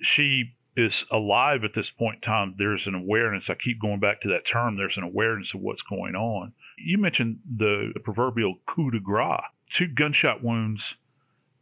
she 0.02 0.54
is 0.76 1.06
alive 1.12 1.64
at 1.64 1.74
this 1.76 1.90
point 1.90 2.16
in 2.16 2.22
time. 2.22 2.56
There's 2.58 2.88
an 2.88 2.96
awareness. 2.96 3.50
I 3.50 3.56
keep 3.56 3.82
going 3.82 4.00
back 4.00 4.22
to 4.22 4.30
that 4.30 4.46
term. 4.46 4.78
There's 4.78 4.98
an 4.98 5.04
awareness 5.04 5.54
of 5.54 5.62
what's 5.62 5.82
going 5.82 6.16
on. 6.16 6.54
You 6.78 6.98
mentioned 6.98 7.40
the, 7.58 7.94
proverbial 8.04 8.56
coup 8.66 8.92
de 8.92 9.00
grace, 9.00 9.42
two 9.72 9.88
gunshot 9.88 10.44
wounds 10.44 10.96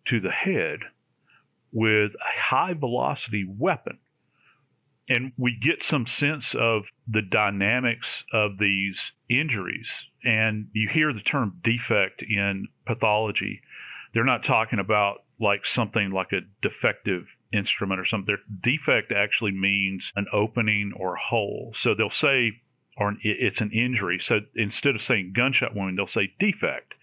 to 0.06 0.20
the 0.20 0.32
head 0.32 0.80
with 1.72 2.12
a 2.16 2.42
high 2.42 2.74
velocity 2.74 3.46
weapon. 3.48 4.00
And 5.12 5.34
we 5.38 5.58
get 5.60 5.84
some 5.84 6.08
sense 6.08 6.56
of 6.56 6.84
the 7.06 7.22
dynamics 7.22 8.24
of 8.32 8.60
these 8.60 9.12
injuries. 9.30 9.90
And 10.24 10.68
you 10.72 10.88
hear 10.88 11.12
the 11.12 11.20
term 11.20 11.60
defect 11.64 12.22
in 12.22 12.70
pathology. 12.86 13.62
They're 14.14 14.24
not 14.24 14.44
talking 14.44 14.80
about 14.80 15.24
like 15.38 15.66
something 15.66 16.12
like 16.12 16.32
a 16.32 16.42
defective 16.62 17.26
instrument 17.52 18.00
or 18.00 18.06
something. 18.06 18.26
Their 18.26 18.62
defect 18.64 19.12
actually 19.12 19.52
means 19.52 20.14
an 20.16 20.28
opening 20.32 20.94
or 20.96 21.16
a 21.16 21.20
hole. 21.20 21.74
So 21.76 21.94
they'll 21.94 22.10
say, 22.10 22.62
or 22.98 23.16
it's 23.22 23.60
an 23.60 23.72
injury. 23.72 24.20
So 24.22 24.42
instead 24.56 24.96
of 24.96 25.02
saying 25.02 25.34
gunshot 25.36 25.76
wound, 25.76 25.98
they'll 25.98 26.08
say 26.08 26.34
defect. 26.40 26.94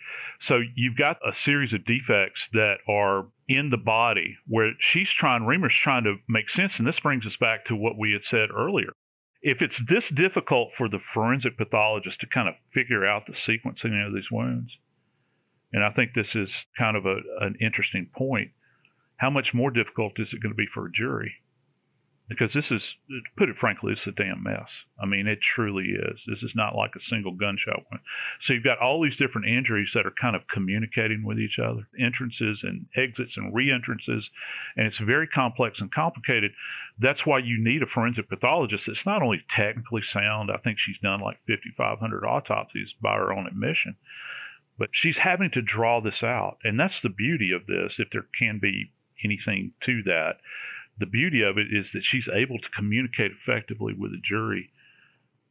So 0.41 0.61
you've 0.75 0.97
got 0.97 1.19
a 1.27 1.35
series 1.35 1.75
of 1.75 1.85
defects 1.85 2.49
that 2.53 2.77
are 2.89 3.27
in 3.49 3.71
the 3.71 3.79
body 3.79 4.37
where 4.47 4.73
she's 4.79 5.11
trying, 5.11 5.47
Riemer's 5.47 5.75
trying 5.75 6.05
to 6.05 6.17
make 6.29 6.51
sense. 6.51 6.79
And 6.79 6.87
this 6.87 7.01
brings 7.01 7.27
us 7.27 7.37
back 7.37 7.65
to 7.67 7.75
what 7.75 7.99
we 7.99 8.13
had 8.13 8.25
said 8.25 8.51
earlier. 8.55 8.93
If 9.41 9.63
it's 9.63 9.83
this 9.89 10.11
difficult 10.11 10.73
for 10.77 10.89
the 10.89 10.99
forensic 10.99 11.57
pathologist 11.57 12.21
to 12.21 12.27
kind 12.27 12.49
of 12.49 12.55
figure 12.73 13.07
out 13.07 13.27
the 13.27 13.33
sequencing 13.33 14.07
of 14.07 14.13
these 14.13 14.31
wounds, 14.31 14.77
and 15.73 15.85
I 15.85 15.91
think 15.91 16.11
this 16.15 16.35
is 16.35 16.67
kind 16.77 16.97
of 16.97 17.07
a, 17.07 17.19
an 17.41 17.57
interesting 17.61 18.11
point, 18.15 18.51
how 19.17 19.31
much 19.31 19.55
more 19.55 19.71
difficult 19.71 20.13
is 20.19 20.33
it 20.33 20.43
going 20.43 20.53
to 20.53 20.57
be 20.57 20.67
for 20.73 20.87
a 20.87 20.93
jury? 20.93 21.35
Because 22.29 22.53
this 22.53 22.71
is, 22.71 22.95
put 23.39 23.49
it 23.49 23.57
frankly, 23.57 23.95
it's 23.95 24.07
a 24.07 24.13
damn 24.13 24.43
mess. 24.43 24.69
I 25.01 25.07
mean, 25.07 25.27
it 25.27 25.41
truly 25.41 25.95
is. 25.95 26.25
This 26.27 26.43
is 26.43 26.55
not 26.55 26.77
like 26.77 26.95
a 26.95 27.01
single 27.01 27.33
gunshot 27.33 27.87
wound. 27.91 28.03
So 28.43 28.53
you've 28.53 28.65
got 28.65 28.79
all 28.79 29.03
these 29.03 29.17
different 29.17 29.49
injuries 29.49 29.93
that 29.95 30.05
are 30.05 30.13
kind 30.21 30.37
of 30.37 30.47
communicating 30.47 31.25
with 31.25 31.39
each 31.39 31.59
other, 31.59 31.89
entrances 31.99 32.61
and 32.63 32.85
exits 32.95 33.39
and 33.39 33.55
re-entrances, 33.55 34.29
and 34.77 34.87
it's 34.87 34.99
very 34.99 35.27
complex 35.27 35.81
and 35.81 35.91
complicated. 35.91 36.53
That's 36.99 37.25
why 37.25 37.39
you 37.39 37.57
need 37.59 37.83
a 37.83 37.87
forensic 37.87 38.29
pathologist 38.29 38.87
that's 38.87 39.07
not 39.07 39.23
only 39.23 39.43
technically 39.49 40.03
sound. 40.03 40.51
I 40.51 40.59
think 40.59 40.79
she's 40.79 40.99
done 40.99 41.21
like 41.21 41.39
5,500 41.47 42.27
autopsies 42.27 42.95
by 43.01 43.15
her 43.15 43.33
own 43.33 43.47
admission, 43.47 43.97
but 44.79 44.91
she's 44.93 45.19
having 45.19 45.51
to 45.53 45.63
draw 45.63 46.03
this 46.03 46.23
out, 46.23 46.59
and 46.63 46.79
that's 46.79 47.01
the 47.01 47.09
beauty 47.09 47.53
of 47.53 47.67
this. 47.67 47.99
If 47.99 48.11
there 48.11 48.27
can 48.39 48.59
be 48.59 48.93
anything 49.25 49.73
to 49.81 50.03
that. 50.05 50.37
The 50.99 51.07
beauty 51.07 51.43
of 51.43 51.59
it 51.59 51.69
is 51.71 51.93
that 51.93 52.05
she's 52.05 52.29
able 52.29 52.59
to 52.59 52.69
communicate 52.75 53.33
effectively 53.33 53.95
with 53.97 54.13
the 54.13 54.21
jury, 54.23 54.71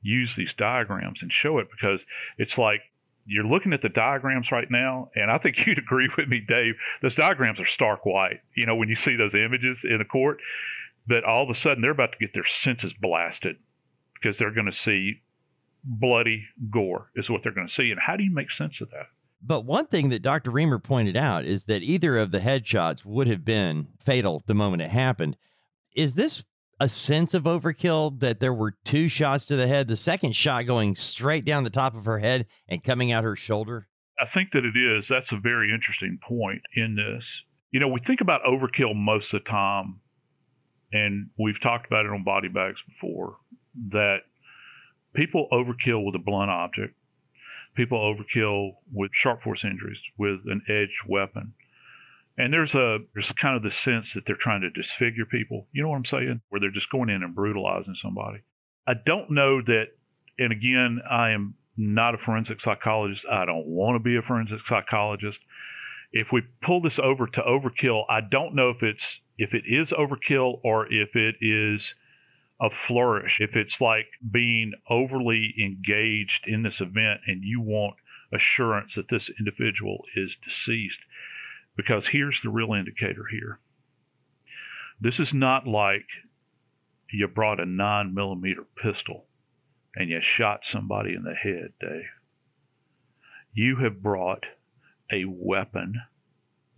use 0.02 0.36
these 0.36 0.54
diagrams 0.54 1.20
and 1.22 1.32
show 1.32 1.58
it 1.60 1.68
because 1.72 2.02
it's 2.38 2.58
like 2.58 2.82
you're 3.26 3.46
looking 3.46 3.74
at 3.74 3.82
the 3.82 3.90
diagrams 3.90 4.52
right 4.52 4.72
now, 4.72 5.10
and 5.16 5.30
I 5.30 5.38
think 5.38 5.58
you'd 5.68 5.78
agree 5.78 6.10
with 6.18 6.28
me, 6.28 6.40
Dave. 6.40 6.76
Those 7.02 7.16
diagrams 7.16 7.60
are 7.60 7.66
stark 7.66 8.06
white. 8.06 8.42
You 8.56 8.66
know, 8.66 8.76
when 8.76 8.90
you 8.90 8.96
see 8.96 9.16
those 9.16 9.36
images 9.36 9.84
in 9.84 10.02
a 10.02 10.06
court, 10.06 10.40
but 11.06 11.24
all 11.24 11.44
of 11.44 11.50
a 11.50 11.56
sudden 11.56 11.82
they're 11.82 11.92
about 11.92 12.14
to 12.14 12.18
get 12.18 12.34
their 12.34 12.46
senses 12.46 12.94
blasted 12.94 13.58
because 14.14 14.38
they're 14.38 14.54
going 14.54 14.66
to 14.66 14.74
see 14.74 15.22
bloody 15.84 16.48
gore, 16.72 17.12
is 17.16 17.30
what 17.30 17.44
they're 17.44 17.52
going 17.52 17.68
to 17.68 17.74
see. 17.74 17.92
And 17.92 18.02
how 18.08 18.16
do 18.16 18.24
you 18.24 18.34
make 18.34 18.52
sense 18.52 18.82
of 18.82 18.90
that? 18.92 19.08
But 19.42 19.66
one 19.66 19.86
thing 19.86 20.10
that 20.10 20.22
Dr. 20.22 20.52
Riemer 20.52 20.82
pointed 20.82 21.16
out 21.16 21.46
is 21.46 21.66
that 21.66 21.84
either 21.84 22.18
of 22.18 22.32
the 22.32 22.40
headshots 22.40 23.06
would 23.06 23.28
have 23.28 23.46
been 23.46 23.88
fatal 24.04 24.44
the 24.48 24.56
moment 24.56 24.82
it 24.82 24.90
happened. 24.90 25.38
Is 25.96 26.14
this 26.14 26.44
a 26.80 26.90
sense 26.90 27.34
of 27.34 27.44
overkill 27.44 28.20
that 28.20 28.40
there 28.40 28.54
were 28.54 28.76
two 28.84 29.08
shots 29.08 29.46
to 29.48 29.56
the 29.56 29.68
head, 29.68 29.88
the 29.88 29.96
second 29.96 30.36
shot 30.36 30.66
going 30.66 30.96
straight 30.96 31.46
down 31.46 31.64
the 31.64 31.70
top 31.70 31.96
of 31.96 32.06
her 32.06 32.20
head 32.20 32.46
and 32.68 32.84
coming 32.84 33.12
out 33.12 33.24
her 33.24 33.36
shoulder? 33.36 33.88
I 34.20 34.26
think 34.26 34.52
that 34.52 34.66
it 34.66 34.76
is. 34.76 35.08
That's 35.08 35.32
a 35.32 35.38
very 35.38 35.72
interesting 35.72 36.20
point 36.28 36.62
in 36.76 36.96
this. 36.96 37.44
You 37.72 37.80
know, 37.80 37.88
we 37.88 38.00
think 38.00 38.22
about 38.22 38.42
overkill 38.44 38.96
most 38.96 39.34
of 39.34 39.44
the 39.44 39.50
time, 39.50 40.00
and 40.92 41.30
we've 41.38 41.62
talked 41.62 41.86
about 41.86 42.06
it 42.06 42.12
on 42.12 42.24
body 42.24 42.48
bags 42.48 42.82
before, 42.88 43.38
that 43.90 44.20
people 45.14 45.48
overkill 45.52 46.04
with 46.06 46.16
a 46.16 46.24
blunt 46.24 46.50
object 46.50 46.96
people 47.78 48.00
overkill 48.00 48.72
with 48.92 49.12
sharp 49.14 49.44
force 49.44 49.64
injuries 49.64 50.00
with 50.18 50.42
an 50.48 50.64
edged 50.68 51.08
weapon. 51.08 51.54
And 52.38 52.54
there's 52.54 52.76
a 52.76 53.00
there's 53.14 53.32
kind 53.32 53.56
of 53.56 53.64
the 53.64 53.72
sense 53.72 54.14
that 54.14 54.26
they're 54.26 54.36
trying 54.36 54.62
to 54.62 54.70
disfigure 54.70 55.26
people. 55.26 55.68
You 55.72 55.84
know 55.84 55.90
what 55.90 55.98
I'm 55.98 56.06
saying? 56.06 56.42
Where 56.50 56.60
they're 56.60 56.72
just 56.72 56.92
going 56.92 57.10
in 57.10 57.24
and 57.24 57.34
brutalizing 57.34 57.96
somebody. 57.96 58.40
I 58.86 58.94
don't 59.06 59.32
know 59.32 59.62
that 59.62 59.86
and 60.38 60.52
again, 60.52 61.02
I 61.10 61.32
am 61.32 61.56
not 61.78 62.16
a 62.16 62.18
forensic 62.18 62.62
psychologist. 62.62 63.26
I 63.32 63.46
don't 63.46 63.68
want 63.68 63.96
to 63.96 64.00
be 64.00 64.18
a 64.18 64.22
forensic 64.22 64.66
psychologist. 64.68 65.40
If 66.12 66.32
we 66.32 66.44
pull 66.62 66.82
this 66.82 67.00
over 67.00 67.28
to 67.28 67.42
overkill, 67.42 68.04
I 68.10 68.22
don't 68.22 68.56
know 68.56 68.70
if 68.70 68.84
it's 68.84 69.20
if 69.38 69.54
it 69.54 69.64
is 69.68 69.92
overkill 69.92 70.60
or 70.64 70.92
if 70.92 71.16
it 71.16 71.36
is 71.42 71.94
a 72.60 72.70
flourish, 72.70 73.38
if 73.40 73.56
it's 73.56 73.80
like 73.80 74.08
being 74.30 74.74
overly 74.90 75.54
engaged 75.62 76.48
in 76.48 76.64
this 76.64 76.82
event 76.82 77.22
and 77.28 77.44
you 77.44 77.62
want 77.62 77.96
assurance 78.34 78.96
that 78.96 79.10
this 79.10 79.30
individual 79.40 80.04
is 80.16 80.38
deceased, 80.44 81.00
because 81.76 82.08
here's 82.08 82.42
the 82.42 82.50
real 82.50 82.74
indicator 82.74 83.26
here. 83.30 83.60
This 85.00 85.20
is 85.20 85.34
not 85.34 85.68
like 85.68 86.08
you 87.12 87.28
brought 87.28 87.60
a 87.60 87.66
nine 87.66 88.14
millimeter 88.14 88.66
pistol 88.82 89.26
and 89.96 90.10
you 90.10 90.20
shot 90.22 90.62
somebody 90.64 91.14
in 91.14 91.24
the 91.24 91.36
head, 91.36 91.74
Dave. 91.80 92.10
You 93.54 93.78
have 93.78 94.02
brought 94.04 94.46
a 95.12 95.26
weapon, 95.26 96.02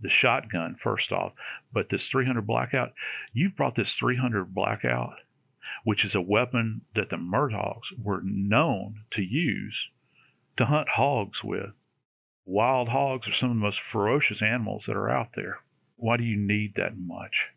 the 0.01 0.09
shotgun, 0.09 0.75
first 0.81 1.11
off, 1.11 1.33
but 1.73 1.87
this 1.89 2.07
300 2.07 2.45
blackout, 2.45 2.93
you've 3.33 3.55
brought 3.55 3.75
this 3.75 3.93
300 3.93 4.53
blackout 4.53 5.15
which 5.83 6.03
is 6.05 6.15
a 6.15 6.21
weapon 6.21 6.81
that 6.95 7.09
the 7.09 7.17
Murdaughs 7.17 7.83
were 8.01 8.21
known 8.23 9.03
to 9.11 9.21
use 9.21 9.87
to 10.57 10.65
hunt 10.65 10.89
hogs 10.95 11.43
with. 11.43 11.71
Wild 12.45 12.89
hogs 12.89 13.27
are 13.27 13.33
some 13.33 13.51
of 13.51 13.55
the 13.55 13.61
most 13.61 13.79
ferocious 13.79 14.41
animals 14.41 14.83
that 14.87 14.95
are 14.95 15.09
out 15.09 15.29
there. 15.35 15.59
Why 15.95 16.17
do 16.17 16.23
you 16.23 16.37
need 16.37 16.73
that 16.75 16.97
much? 16.97 17.47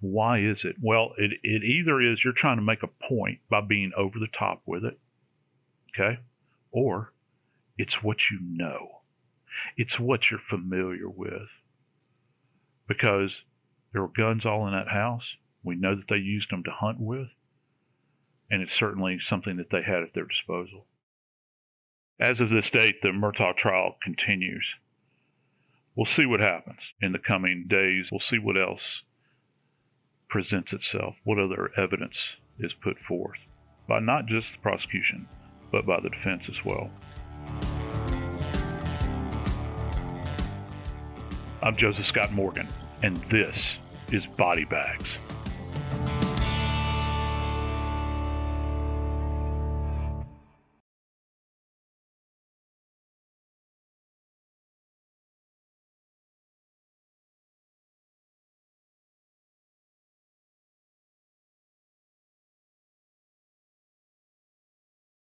Why 0.00 0.38
is 0.38 0.64
it? 0.64 0.76
Well, 0.80 1.12
it, 1.18 1.32
it 1.42 1.64
either 1.64 2.00
is 2.00 2.24
you're 2.24 2.32
trying 2.32 2.56
to 2.56 2.62
make 2.62 2.82
a 2.82 3.08
point 3.08 3.40
by 3.50 3.60
being 3.60 3.92
over 3.96 4.18
the 4.18 4.28
top 4.38 4.62
with 4.66 4.84
it, 4.84 4.98
okay? 5.94 6.20
Or 6.70 7.12
it's 7.76 8.02
what 8.02 8.30
you 8.30 8.38
know, 8.40 9.02
it's 9.76 9.98
what 9.98 10.30
you're 10.30 10.40
familiar 10.40 11.08
with. 11.08 11.48
Because 12.86 13.42
there 13.92 14.02
were 14.02 14.08
guns 14.08 14.44
all 14.44 14.66
in 14.66 14.74
that 14.74 14.88
house. 14.88 15.36
We 15.62 15.74
know 15.74 15.94
that 15.94 16.08
they 16.08 16.16
used 16.16 16.50
them 16.50 16.62
to 16.64 16.70
hunt 16.70 16.98
with 17.00 17.28
and 18.50 18.62
it's 18.62 18.74
certainly 18.74 19.18
something 19.20 19.56
that 19.56 19.70
they 19.70 19.82
had 19.82 20.02
at 20.02 20.14
their 20.14 20.26
disposal. 20.26 20.86
As 22.20 22.40
of 22.40 22.50
this 22.50 22.70
date, 22.70 23.02
the 23.02 23.08
Murdaugh 23.08 23.56
trial 23.56 23.96
continues. 24.02 24.76
We'll 25.96 26.06
see 26.06 26.26
what 26.26 26.40
happens 26.40 26.92
in 27.00 27.12
the 27.12 27.18
coming 27.18 27.66
days. 27.68 28.08
We'll 28.10 28.20
see 28.20 28.38
what 28.38 28.56
else 28.56 29.02
presents 30.28 30.72
itself, 30.72 31.16
what 31.24 31.38
other 31.38 31.70
evidence 31.76 32.34
is 32.58 32.72
put 32.72 32.98
forth 32.98 33.38
by 33.88 34.00
not 34.00 34.26
just 34.26 34.52
the 34.52 34.58
prosecution, 34.58 35.28
but 35.70 35.86
by 35.86 36.00
the 36.00 36.10
defense 36.10 36.44
as 36.48 36.64
well. 36.64 36.90
I'm 41.62 41.76
Joseph 41.76 42.06
Scott 42.06 42.32
Morgan, 42.32 42.68
and 43.02 43.16
this 43.30 43.76
is 44.12 44.26
Body 44.26 44.64
Bags. 44.64 45.16